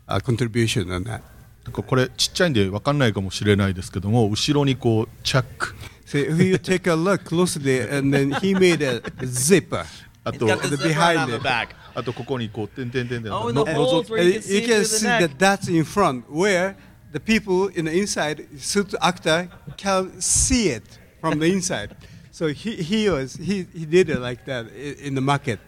[0.09, 1.23] uh, contribution on that.
[1.65, 5.75] なんかこれちっちゃいんで分かんないかもしれないですけども後ろにこうチャック
[6.07, 9.85] So if you take a look closely, and then he made a zipper.
[10.24, 11.44] あと the behind the it.
[11.44, 11.70] back.
[11.96, 15.34] あとここにこう点々点々 Oh, and の the のぞ holes where you can see, you can see the
[15.34, 16.76] that that's in front, where
[17.12, 20.84] the people in the inside, suit actor, can see it
[21.20, 21.96] from the inside.
[22.32, 24.68] So he, he was he, he did it like that
[25.04, 25.60] in the market.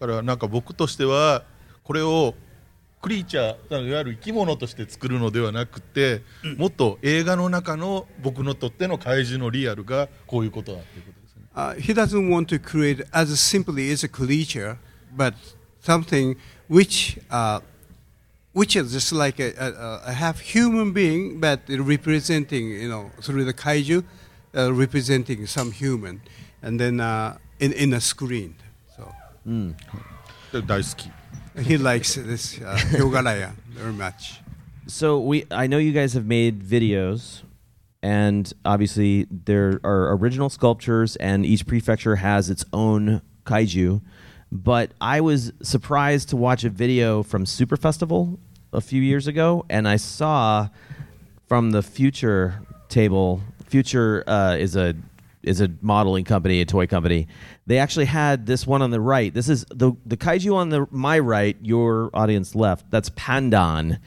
[0.00, 1.44] だからなんか僕としては
[1.84, 2.34] これを
[3.00, 6.22] クリーチャーいわゆる生き物として作るのではなくて
[6.56, 11.21] もっと映画の中の僕のとっての怪獣のリアルがこういうことだっていうこと
[11.54, 14.78] Uh, he doesn't want to create as simply as a creature,
[15.14, 15.34] but
[15.80, 16.36] something
[16.68, 17.60] which uh,
[18.52, 23.44] which is just like a, a, a, half human being, but representing you know through
[23.44, 24.04] the kaiju,
[24.56, 26.22] uh, representing some human,
[26.62, 28.54] and then uh, in in a screen.
[28.96, 29.12] So.
[29.46, 29.74] Mm.
[31.58, 32.78] He likes this uh,
[33.68, 34.40] very much.
[34.86, 37.42] So we, I know you guys have made videos
[38.02, 44.02] and obviously there are original sculptures, and each prefecture has its own kaiju.
[44.50, 48.38] But I was surprised to watch a video from Super Festival
[48.72, 50.68] a few years ago, and I saw
[51.46, 53.40] from the Fewture table.
[53.64, 54.94] Fewture uh, is a
[55.42, 57.26] is a modeling company, a toy company.
[57.66, 59.32] They actually had this one on the right.
[59.32, 62.90] This is the the kaiju on the my right, your audience left.
[62.90, 63.98] That's Pandan.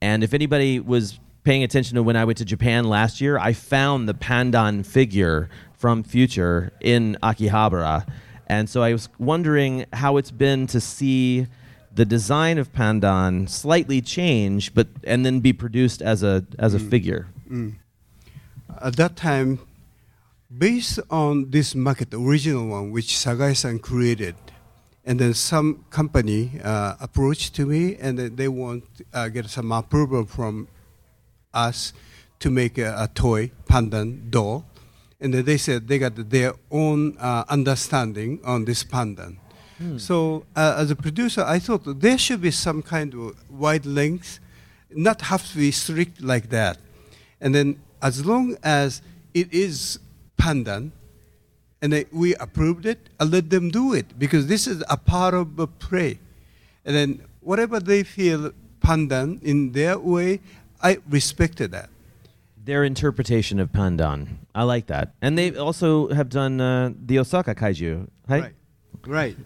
[0.00, 3.54] And if anybody was paying attention to when I went to Japan last year, I
[3.54, 8.06] found the Pandan figure from Fewture in Akihabara.
[8.48, 11.46] And so I was wondering how it's been to see
[11.90, 16.78] the design of Pandan slightly change, but and then be produced as a as a
[16.78, 17.28] figure.
[18.82, 19.58] At that time,
[20.52, 24.36] based on this market, the original one, which Sagae-san created,
[25.02, 28.84] and then some company uh, approached to me, and they want
[29.14, 30.68] uh, get some approval from
[31.66, 31.92] us
[32.42, 34.64] to make a, a toy pandan doll,
[35.20, 39.36] and then they said they got their own uh, understanding on this pandan.
[39.96, 44.40] So uh, as a producer, I thought there should be some kind of wide length,
[44.90, 46.78] not have to be strict like that.
[47.40, 49.02] And then as long as
[49.34, 50.00] it is
[50.36, 50.90] pandan,
[51.80, 55.34] and then we approved it, I let them do it because this is a part
[55.34, 56.18] of the play.
[56.84, 60.40] And then whatever they feel pandan in their way,
[60.80, 61.90] I respected that.
[62.64, 64.38] Their interpretation of Pandan.
[64.54, 65.14] I like that.
[65.22, 68.08] And they also have done uh, the Osaka Kaiju.
[68.28, 68.42] Right?
[68.42, 68.54] Right.
[69.06, 69.36] Right.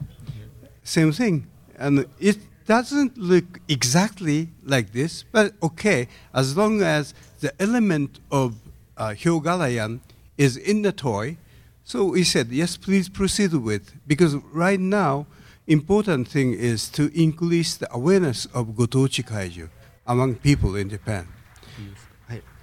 [0.83, 1.47] Same thing.
[1.79, 8.57] And it doesn't look exactly like this, but okay, as long as the element of
[8.97, 10.01] uh, Hyogarayan
[10.37, 11.37] is in the toy.
[11.85, 13.95] So we said, yes, please proceed with.
[14.07, 15.27] Because right now,
[15.66, 19.68] important thing is to increase the awareness of Gotochi Kaiju
[20.07, 21.27] among people in Japan.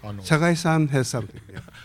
[0.01, 1.41] あの Sagai-san has something.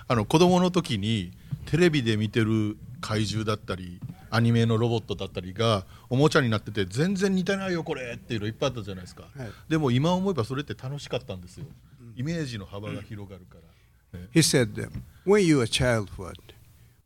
[0.07, 1.33] あの子供の時に
[1.67, 11.67] テレビで見てる怪獣だったりアニメのロボットだったりがおもちゃになってて全然似てないよこれっていうのいっぱいあったじゃないですか、はいでも今思えばそれって楽しかったんですよ
[12.17, 13.57] イメージの幅が広がるか
[14.13, 16.39] ら、He said, um, when you were childhood,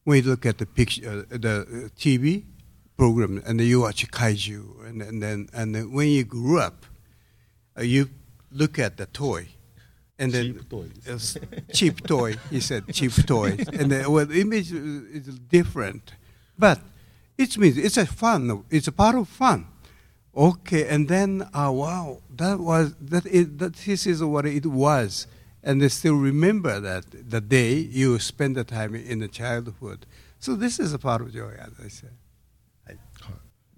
[0.04, 2.44] when you look at the picture, uh, the uh, TV
[2.98, 6.84] program, and you watch kaiju, and, and then and then when you grew up,
[7.78, 8.10] uh, you
[8.50, 9.48] look at the toy,
[10.18, 11.38] and then Cheap toys.
[11.72, 12.34] Cheap toy.
[12.50, 16.12] He said cheap toy, and then well, the image is different,
[16.58, 16.80] but
[17.36, 18.64] it means it's a fun.
[18.70, 19.66] It's a part of fun.
[20.36, 23.26] Okay, and then uh, wow, that was that.
[23.26, 25.26] Is, that this is what it was,
[25.62, 30.06] and they still remember that the day you spend the time in the childhood.
[30.38, 32.12] So this is a part of joy, as I said.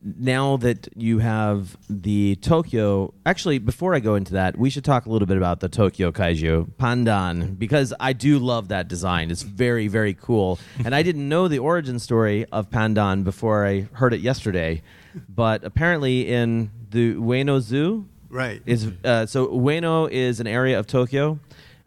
[0.02, 5.06] Now that you have the Tokyo, actually, before I go into that, we should talk
[5.06, 9.30] a little bit about the Tokyo Kaiju Pandan because I do love that design.
[9.30, 13.88] It's very, very cool, and I didn't know the origin story of Pandan before I
[13.92, 14.82] heard it yesterday,
[15.28, 18.62] but apparently in the Ueno Zoo, Right.
[18.64, 21.40] is uh, so Ueno is an area of Tokyo,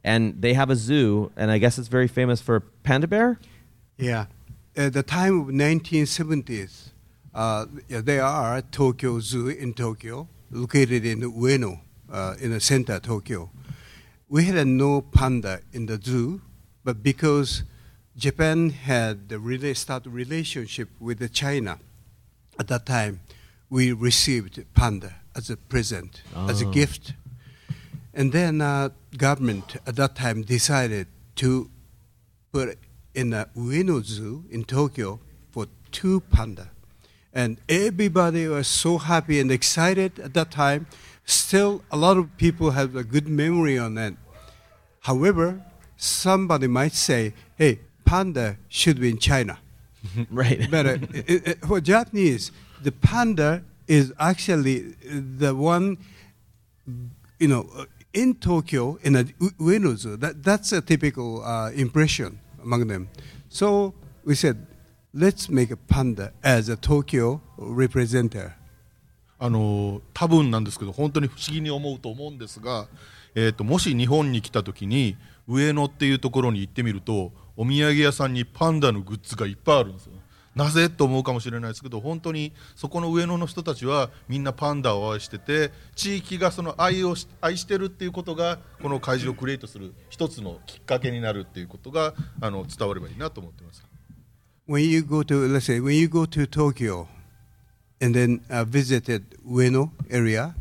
[0.04, 3.40] and they have a zoo, and I guess it's very famous for panda bear.
[3.98, 4.26] Yeah.
[4.76, 6.90] At the time of 1970s,
[7.34, 11.80] uh, there are Tokyo Zoo in Tokyo, located in Ueno,
[12.12, 13.50] uh, in the center of Tokyo.
[14.30, 16.42] We had a no panda in the zoo,
[16.84, 17.64] but because
[18.16, 21.80] Japan had the really start relationship with the China
[22.60, 23.22] at that time,
[23.70, 27.14] we received panda as a present, as a gift.
[28.14, 31.72] And then uh, government at that time decided to
[32.52, 32.78] put
[33.16, 35.20] in a Ueno Zoo in Tokyo
[35.52, 36.70] for two panda.
[37.34, 40.86] And everybody was so happy and excited at that time.
[41.26, 44.14] Still, a lot of people have a good memory on that.
[45.02, 45.62] However,
[45.98, 49.58] somebody might say, hey, panda should be in China.
[50.30, 50.68] Right.
[50.72, 52.52] But uh, i- i- for Japanese,
[52.84, 54.80] the panda is actually
[55.38, 55.98] the one,
[57.40, 62.38] you know, uh, in Tokyo in a U- Ueno That, that's a typical uh, impression
[62.62, 63.10] among them.
[63.50, 63.94] So
[64.26, 64.68] we said,
[65.16, 68.52] let's make a panda as a Tokyo representative.
[69.40, 72.88] あの多分なんですけど本当に不思議に思うと思うんですが、
[73.36, 75.18] えー、ともし日本に来た時に
[75.50, 80.14] 上野っていうところに行ってみるとお土産屋さんにパンダのグッズがいっぱいあるんですよ
[80.56, 93.93] なぜと思うかもしれないですけど本当にそこの上野の人たちはみんなパンダを愛してて地域がその愛をし愛してるっていうことがこの会場をクリエイトする一つのきっかけになるっていうことがあの伝わればいいなと思ってます。
[94.66, 97.08] When you go to, let's say, when you go to Tokyo
[98.00, 100.56] and then uh, visited Ueno area,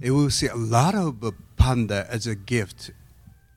[0.00, 2.90] you will see a lot of uh, panda as a gift.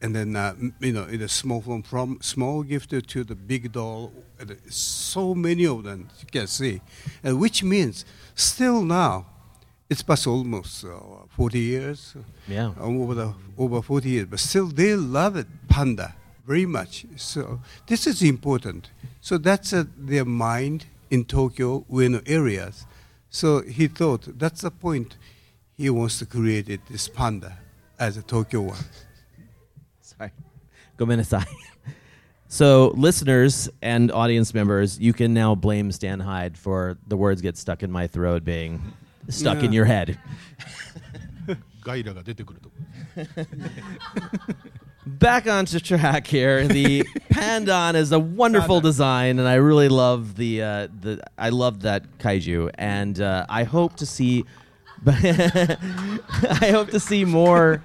[0.01, 3.35] And then, uh, m- you know, in a small from, from small gift to the
[3.35, 6.81] big doll, and so many of them you can see.
[7.23, 9.25] Which means still now,
[9.89, 10.89] it's past almost uh,
[11.35, 12.15] 40 years.
[12.47, 12.73] Yeah.
[12.79, 14.27] uh, Over, the, over 40 years.
[14.29, 16.15] But still, they love it, panda,
[16.49, 17.05] very much.
[17.15, 18.89] So this is important.
[19.21, 22.87] So that's uh, their mind in Tokyo, Ueno areas.
[23.29, 25.15] So he thought that's the point.
[25.77, 27.59] He wants to create it, this panda
[27.99, 28.83] as a Tokyo one.
[30.01, 30.31] Sorry.
[30.97, 31.45] Gomenasai.
[32.51, 37.57] So, listeners and audience members, you can now blame Stan Hyde for the words get
[37.57, 38.81] stuck in my throat being
[39.27, 40.17] stuck in your head.
[45.05, 46.67] back onto track here.
[46.67, 51.21] The Pandan is a wonderful design, and I really love the uh, the.
[51.37, 54.45] I love that kaiju, and uh, I hope to see.
[55.07, 57.81] I hope to see more.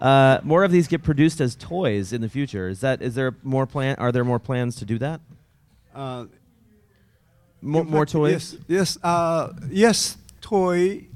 [0.00, 2.68] Uh, more of these get produced as toys in the future.
[2.68, 3.96] Is that is there more plan?
[3.98, 5.20] Are there more plans to do that?
[5.94, 6.26] Uh,
[7.62, 8.52] more, more toys.
[8.68, 10.18] Yes, yes, uh, yes.
[10.42, 11.06] Toy,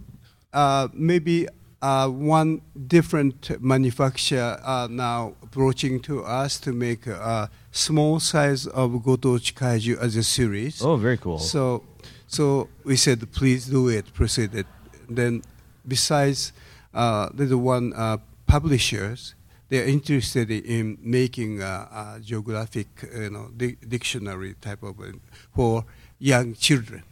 [0.53, 1.47] uh, maybe
[1.83, 8.91] uh, one different manufacturer are now approaching to us to make a small size of
[8.93, 10.83] Gotochi Kaiju as a series.
[10.83, 11.39] Oh, very cool.
[11.39, 11.85] So,
[12.27, 14.67] so we said, please do it, proceed it.
[15.09, 15.43] Then,
[15.87, 16.53] besides,
[16.93, 19.35] uh, there's one uh, publishers.
[19.69, 25.13] They are interested in making a, a geographic, you know, di- dictionary type of uh,
[25.55, 25.85] for
[26.19, 27.05] young children.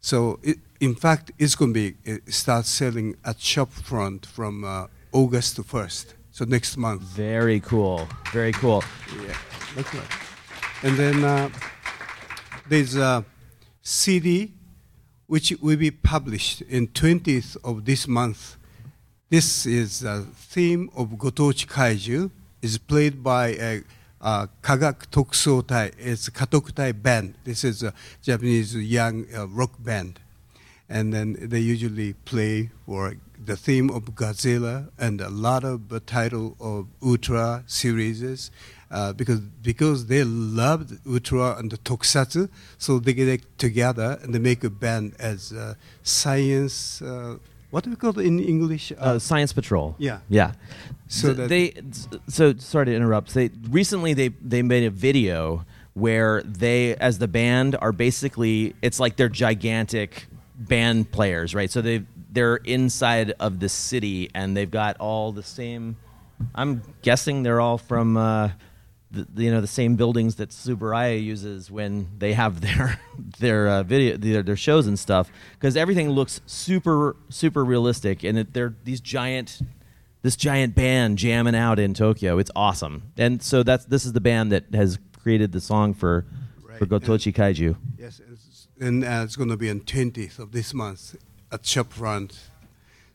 [0.00, 4.64] So, it, in fact, it's going to be uh, start selling at shop front from
[4.64, 6.14] uh, August first.
[6.30, 7.02] So next month.
[7.02, 8.06] Very cool.
[8.32, 8.84] Very cool.
[9.26, 9.36] Yeah.
[9.78, 10.02] Okay.
[10.82, 11.48] And then uh,
[12.68, 13.24] there's a
[13.82, 14.52] CD
[15.26, 18.56] which will be published in 20th of this month.
[19.30, 22.30] This is a theme of Gotochi Kaiju.
[22.62, 23.82] is played by a
[24.20, 25.92] uh, Kagak Tokusotai.
[25.98, 27.34] It's Katokutai band.
[27.44, 30.20] This is a Japanese young uh, rock band.
[30.88, 36.00] And then they usually play for the theme of Godzilla and a lot of the
[36.00, 38.50] title of Ultra series.
[38.88, 44.38] Uh, because because they loved Ultra and the Tokusatsu, so they get together and they
[44.38, 45.74] make a band as uh,
[46.04, 47.02] science.
[47.02, 47.38] Uh,
[47.70, 48.92] what do we call it in English?
[48.96, 49.96] Uh, Science Patrol.
[49.98, 50.20] Yeah.
[50.28, 50.52] Yeah.
[51.08, 51.74] So So they
[52.28, 53.34] so sorry to interrupt.
[53.34, 55.64] They recently they they made a video
[55.94, 60.26] where they as the band are basically it's like they're gigantic
[60.56, 61.70] band players, right?
[61.70, 65.96] So they they're inside of the city and they've got all the same
[66.54, 68.50] I'm guessing they're all from uh
[69.10, 73.00] the, you know the same buildings that Tsuburaya uses when they have their
[73.38, 78.38] their uh, video their, their shows and stuff because everything looks super super realistic and
[78.38, 79.60] it, they're these giant
[80.22, 82.38] this giant band jamming out in Tokyo.
[82.38, 83.12] It's awesome.
[83.16, 86.26] And so that's this is the band that has created the song for
[86.78, 86.90] for Right.
[86.90, 87.76] Gotochi Kaiju.
[87.96, 88.20] Yes,
[88.80, 91.16] and uh, it's going to be on 20th of this month
[91.52, 92.36] at Shopfront.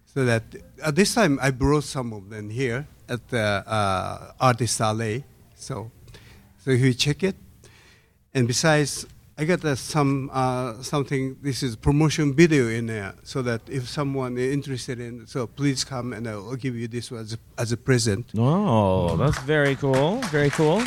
[0.06, 0.44] So that
[0.84, 5.24] at this time I brought some of them here at the uh, Artist Alley.
[5.56, 5.92] So,
[6.58, 7.36] so you check it,
[8.34, 9.06] and besides,
[9.38, 11.38] I got uh, some uh, something.
[11.42, 15.84] This is promotion video in there, so that if someone is interested in, so please
[15.84, 18.32] come and I'll give you this as a, as a present.
[18.38, 20.18] Oh, that's very cool.
[20.32, 20.84] Very cool.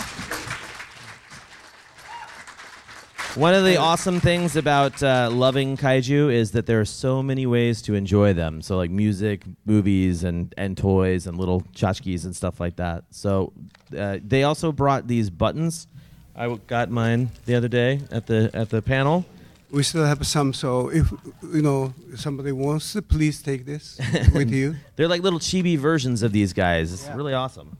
[3.37, 7.47] One of the awesome things about uh, loving kaiju is that there are so many
[7.47, 8.62] ways to enjoy them.
[8.62, 13.03] So, like music, movies, and, and toys, and little tchotchkes and stuff like that.
[13.11, 13.53] So,
[13.99, 15.89] uh, they also brought these buttons.
[16.37, 19.24] I w- got mine the other day at the at the panel.
[19.72, 21.11] We still have some, so if
[21.43, 23.99] you know somebody wants to, please take this
[24.32, 24.76] with you.
[24.95, 26.93] They're like little chibi versions of these guys.
[26.93, 27.16] It's Yeah.
[27.16, 27.76] really awesome.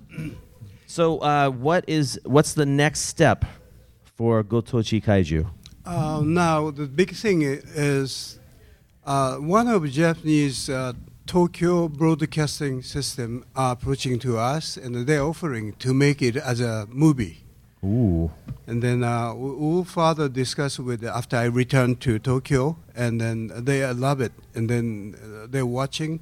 [0.89, 3.45] so, uh, what is what's the next step
[4.17, 5.47] for Gotochi Kaiju?
[5.85, 8.39] Uh, now the big thing is
[9.05, 10.93] uh, one of Japanese uh,
[11.27, 16.87] Tokyo Broadcasting System are approaching to us, and they're offering to make it as a
[16.91, 17.39] movie.
[17.85, 18.31] Ooh.
[18.67, 23.51] And then uh, we- we'll further discuss with after I return to Tokyo, and then
[23.55, 26.21] they love it, and then uh, they're watching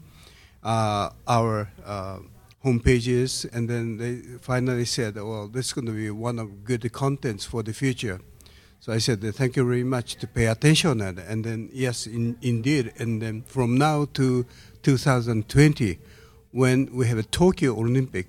[0.65, 1.69] uh, our
[2.63, 6.39] uh, home pages, and then they finally said, "Well, this is going to be one
[6.39, 8.21] of good contents for the future."
[8.81, 12.37] So I said, thank you very much to pay attention and, and then yes, in,
[12.43, 12.93] indeed.
[12.99, 14.45] And then from now to
[14.83, 16.01] 2020,
[16.51, 18.27] when we have a Tokyo Olympic,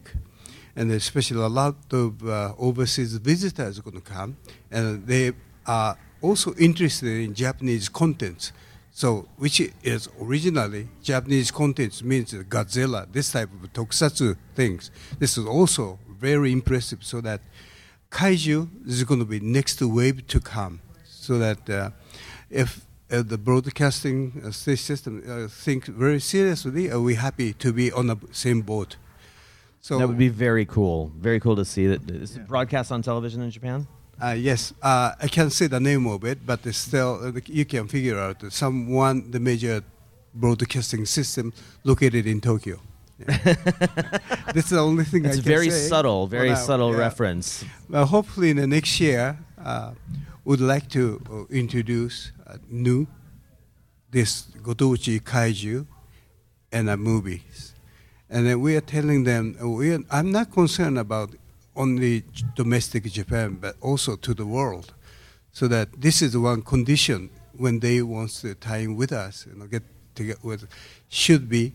[0.75, 4.38] and especially a lot of uh, overseas visitors are going to come,
[4.69, 5.31] and they
[5.65, 8.51] are also interested in Japanese contents.
[8.96, 14.91] So, which is originally Japanese contents means Godzilla, this type of tokusatsu things.
[15.18, 17.04] This is also very impressive.
[17.04, 17.41] So that
[18.12, 20.80] kaiju is going to be next wave to come.
[21.06, 21.89] So that uh,
[22.52, 27.91] if uh, the broadcasting uh, system uh, think very seriously, are we happy to be
[27.91, 28.98] on the same boat?
[29.82, 31.12] So that would be very cool.
[31.18, 32.10] Very cool to see that.
[32.12, 33.88] Is it broadcast on television in Japan?
[34.24, 37.65] Uh, yes, uh, I can't say the name of it, but it's still uh, you
[37.65, 39.84] can figure out someone the major
[40.34, 41.51] broadcasting system
[41.84, 42.80] located in Tokyo.
[43.19, 43.26] Yeah.
[44.53, 46.55] That's the only thing It's I a can very say subtle, very now.
[46.55, 46.99] subtle Yeah.
[46.99, 47.65] reference.
[47.89, 49.91] Well, hopefully in the next year, uh,
[50.45, 53.07] would like to uh, introduce uh, new
[54.09, 55.86] this Gotochi Kaiju
[56.71, 57.74] and a movies,
[58.30, 61.36] and then we are telling them we are, I'm not concerned about
[61.76, 62.24] only
[62.55, 64.93] domestic Japan, but also to the world,
[65.51, 69.57] so that this is one condition when they want to tie in with us, you
[69.57, 69.84] know, get
[70.15, 70.67] together with,
[71.09, 71.74] should be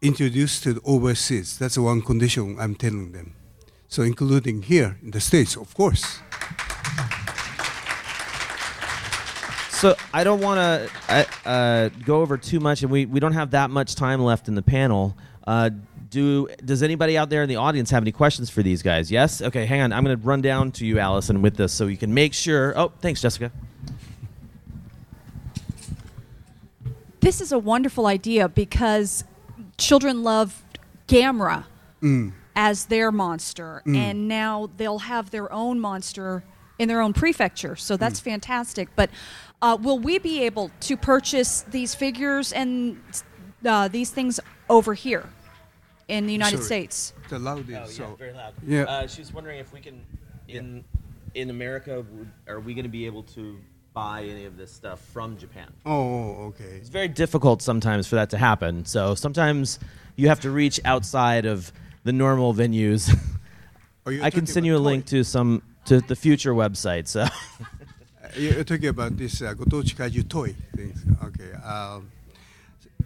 [0.00, 1.58] introduced to the overseas.
[1.58, 3.34] That's one condition I'm telling them.
[3.88, 6.20] So including here in the States, of course.
[9.70, 13.50] So I don't want to uh, go over too much, and we, we don't have
[13.50, 15.14] that much time left in the panel.
[15.46, 15.70] Uh,
[16.08, 19.10] do does anybody out there in the audience have any questions for these guys?
[19.10, 19.42] Yes.
[19.42, 19.92] Okay, hang on.
[19.92, 22.78] I'm going to run down to you, Allison, with this, so you can make sure.
[22.78, 23.50] Oh, thanks, Jessica.
[27.20, 29.24] This is a wonderful idea because
[29.78, 30.62] children love
[31.08, 31.64] Gamera
[32.54, 36.44] as their monster, and now they'll have their own monster
[36.78, 37.74] in their own prefecture.
[37.74, 38.90] So that's fantastic.
[38.94, 39.10] But
[39.60, 43.00] uh, will we be able to purchase these figures and
[43.64, 44.38] uh, these things
[44.68, 45.30] over here
[46.08, 46.66] in the United Sorry.
[46.66, 47.12] States?
[47.24, 48.54] It's allowed in, so very loud.
[48.66, 48.82] Yeah.
[48.82, 50.04] Uh, she was wondering if we can
[50.48, 50.84] in
[51.34, 52.04] in America
[52.48, 53.58] are we going to be able to
[53.92, 55.72] buy any of this stuff from Japan?
[55.84, 56.64] oh, okay.
[56.64, 58.84] It's very difficult sometimes for that to happen.
[58.84, 59.78] So sometimes
[60.16, 61.72] you have to reach outside of
[62.04, 63.10] the normal venues.
[64.06, 67.08] Are you I can send you a about link to some to the future website.
[67.08, 67.26] So
[68.36, 71.02] You're talking about this uh, Gotochi Kaiju toy things.
[71.24, 71.52] Okay.
[71.64, 72.10] Um,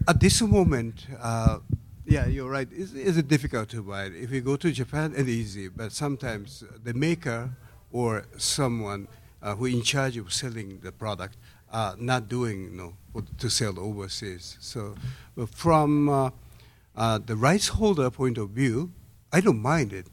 [0.08, 1.58] at this moment, uh,
[2.10, 2.66] yeah, you're right.
[2.72, 4.06] It's, it's difficult to buy.
[4.06, 4.14] it.
[4.16, 5.68] If you go to Japan, it's easy.
[5.68, 7.50] But sometimes the maker
[7.92, 9.06] or someone
[9.40, 11.36] uh, who in charge of selling the product
[11.72, 14.56] are not doing, you know, to sell overseas.
[14.60, 14.96] So
[15.54, 16.30] from uh,
[16.96, 18.90] uh, the rights holder point of view,
[19.32, 20.06] I don't mind it.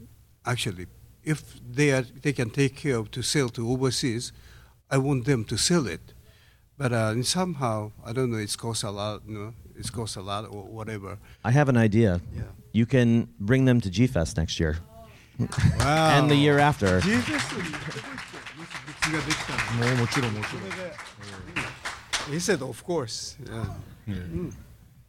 [0.46, 0.86] Actually,
[1.24, 4.32] if they are, they can take care of to sell to overseas,
[4.88, 6.14] I want them to sell it.
[6.78, 10.22] But uh, somehow, I don't know, it's cost a lot, you know, it cost a
[10.22, 11.18] lot or whatever.
[11.44, 12.20] I have an idea.
[12.34, 12.42] Yeah.
[12.72, 14.78] You can bring them to G Fest next year.
[15.38, 16.18] Wow.
[16.18, 17.00] and the year after.
[22.30, 23.36] he said, of course.
[23.46, 23.64] Yeah.
[24.06, 24.14] yeah.
[24.14, 24.48] Hmm.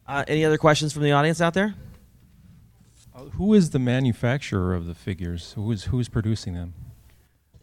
[0.06, 1.74] Uh, any other questions from the audience out there?
[3.14, 5.52] Uh, who is the manufacturer of the figures?
[5.54, 6.74] Who is who's producing them?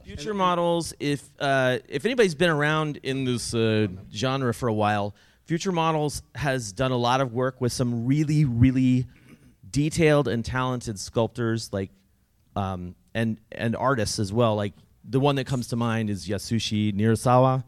[0.04, 0.94] Fewture models.
[1.00, 5.16] If uh, if anybody's been around in this uh, genre for a while,
[5.48, 9.08] Fewture Models has done a lot of work with some really, really
[9.70, 11.90] detailed and talented sculptors, like
[12.58, 14.58] um, and and artists as well.
[14.58, 14.74] Like
[15.06, 17.64] the one that comes to mind is Yasushi Nirasawa,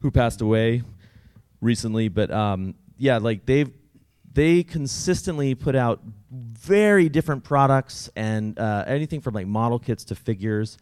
[0.00, 0.82] who passed away
[1.62, 2.08] recently.
[2.08, 3.70] But um, yeah, like they've
[4.30, 10.14] they consistently put out very different products and uh, anything from like model kits to
[10.14, 10.76] figures.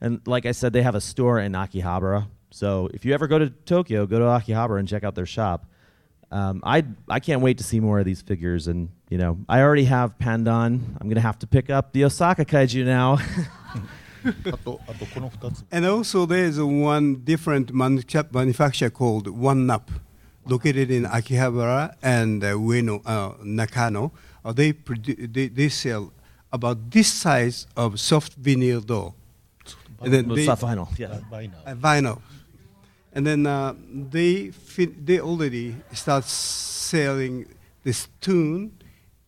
[0.00, 2.26] And like I said, they have a store in Akihabara.
[2.50, 5.66] So if you ever go to Tokyo, go to Akihabara and check out their shop.
[6.32, 9.60] Um, I I can't wait to see more of these figures, and you know I
[9.60, 10.80] already have Pandan.
[10.98, 13.18] I'm gonna have to pick up the Osaka Kaiju now.
[15.72, 19.90] and also there is one different manufacturer called One Up,
[20.46, 24.12] located in Akihabara and uh, Ueno, uh, Nakano.
[24.44, 26.12] Uh, they, produ- they they sell
[26.52, 29.14] about this size of soft vinyl door.
[30.60, 31.08] Vinyl, yeah.
[31.08, 31.66] Uh, vinyl.
[31.66, 32.20] Uh, vinyl.
[33.14, 37.46] And then uh, they fin- they already start selling
[37.82, 38.72] this tune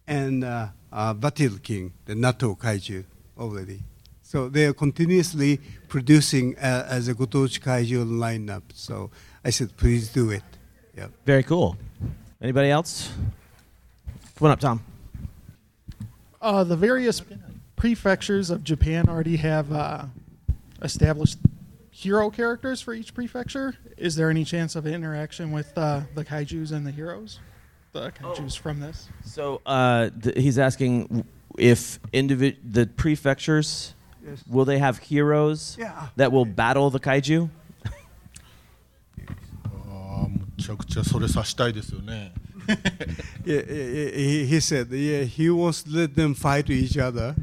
[0.06, 3.04] and uh, uh, Batil King, the Natto Kaiju,
[3.38, 3.80] already.
[4.22, 8.62] So they are continuously producing uh, as a Gotochi Kaiju lineup.
[8.72, 9.10] So
[9.44, 10.42] I said, please do it.
[10.96, 11.08] Yeah.
[11.24, 11.76] Very cool.
[12.40, 13.12] Anybody else?
[14.36, 14.82] Come on up, Tom.
[16.40, 17.22] Uh, the various
[17.76, 20.06] prefectures of Japan already have uh,
[20.82, 21.38] established
[21.93, 23.75] hero characters for each prefecture.
[23.97, 27.39] Is there any chance of interaction with uh, the kaiju's and the heroes?
[27.91, 29.09] The kaiju's from this.
[29.25, 31.25] So uh, th- he's asking
[31.57, 34.43] if individ- the prefectures Yes.
[34.49, 36.07] will they have heroes Yeah.
[36.17, 37.49] that will battle the kaiju?
[39.65, 42.33] あーむ ちゃくちゃそれさしたいですよね
[43.45, 47.33] Yeah, yeah, he, he said, yeah, he wants to let them fight each other,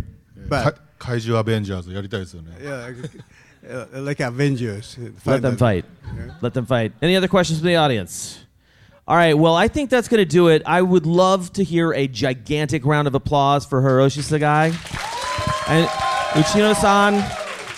[0.49, 2.95] か but 怪獣アベンジャーズやりたいですよね yeah,
[3.70, 4.98] uh, like Avengers.
[5.26, 5.86] Let them fight.
[6.42, 6.94] Let them fight.
[7.02, 8.40] Any other questions from the audience?
[9.08, 9.38] All right.
[9.38, 10.62] Well, I think that's going to do it.
[10.66, 14.72] I would love to hear a gigantic round of applause for Hiroshi Sagae
[15.68, 15.88] and
[16.32, 17.16] Uchino-san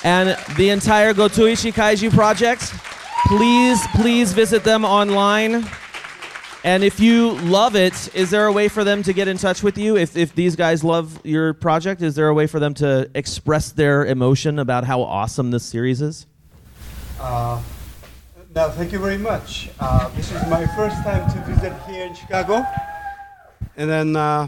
[0.03, 2.73] and the entire Gotochi Kaiju project.
[3.27, 5.65] Please, please visit them online.
[6.65, 9.63] And if you love it, is there a way for them to get in touch
[9.63, 9.97] with you?
[9.97, 13.73] If, if these guys love your project, is there a way for them to express
[13.73, 16.25] their emotion about how awesome this series is?
[17.19, 17.61] Uh,
[18.55, 19.71] now, thank you very much.
[19.77, 22.63] Uh, this is my first time to visit here in Chicago,
[23.75, 24.47] and then uh,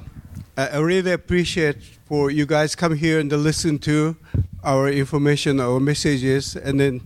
[0.55, 4.15] I I really appreciate for you guys come here and to listen to
[4.63, 7.01] our information, our messages, and then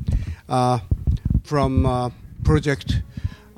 [0.47, 0.80] uh,
[1.43, 2.10] from uh,
[2.43, 3.01] project.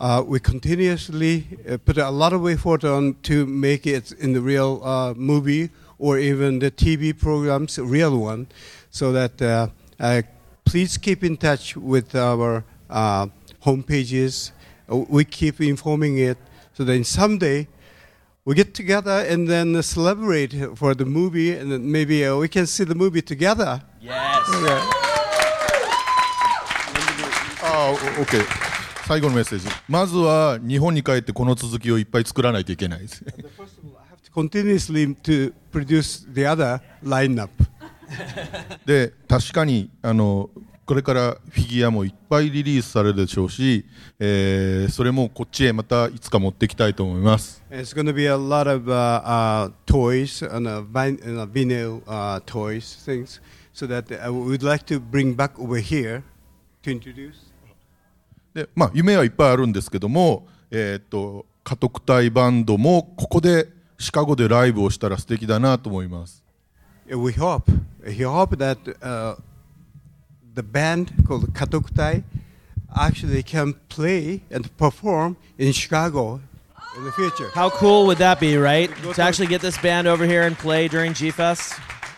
[0.02, 4.42] Uh, we continuously uh, put a lot of effort on to make it in the
[4.42, 8.48] real uh, movie or even the TV programs, real one,
[8.90, 9.68] so that uh,
[10.00, 10.24] uh,
[10.66, 13.28] please keep in touch with our uh,
[13.60, 14.52] home pages.
[14.92, 16.40] Uh, We keep informing it
[16.74, 17.68] so that someday
[18.44, 22.66] we get together and then celebrate for the movie, and then maybe uh, we can
[22.66, 23.84] see the movie together.
[24.02, 24.50] Yes.
[24.66, 24.82] Yeah.
[27.64, 28.71] あーお OK
[29.08, 29.68] 最後のメッセージ。
[29.88, 33.26] まずは日本に帰ってこの続きをいっぱい作らないといけないです。
[38.86, 40.50] で確かにあの
[40.86, 43.86] これからフィギュアもいっぱいリリースされるでしょうし、
[44.20, 47.64] えー、それもこっちへまたいつか持っていきたいと思います。
[58.54, 66.42] でまあ夢はいっぱいあるんですけどもえーっと家督隊バンドもここでシカゴでライブをしたら素敵だなと思います
[67.10, 67.70] Uh, We hope,
[68.06, 69.36] we hope that uh,
[70.56, 72.24] the band called Katoktai
[72.96, 76.40] actually can play and perform in Chicago
[76.98, 77.50] in the future.
[77.54, 78.90] How cool would that be, right?
[79.16, 81.74] To actually get this band over here and play during G Fest?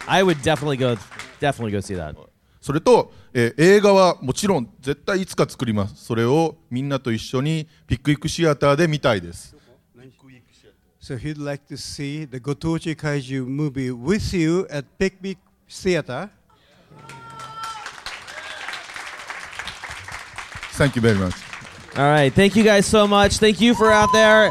[0.07, 0.97] I would definitely go
[1.39, 2.15] definitely go see that.
[2.63, 9.53] それと、えー映画はもちろん絶対いつか作りますそれをみんなと一緒にピックイックシアターで見たいです
[11.01, 15.37] So he'd like to see the Gotochi Kaiju movie with you at Big
[15.67, 16.29] Theater.
[20.77, 21.35] Thank you very much
[21.97, 22.33] All right.
[22.33, 23.39] Thank you guys so much.
[23.39, 24.49] Thank you for out there.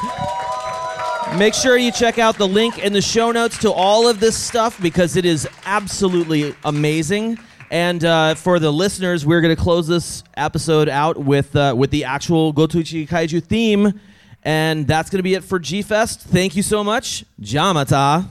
[1.39, 4.37] Make sure you check out the link in the show notes to all of this
[4.37, 7.39] stuff because it is absolutely amazing.
[7.73, 11.91] And uh, for the listeners, we're going to close this episode out with uh, with
[11.91, 13.99] the actual Gotochi Kaiju theme,
[14.43, 16.21] and that's going to be it for G Fest.
[16.21, 18.29] Thank you so much, Jamata.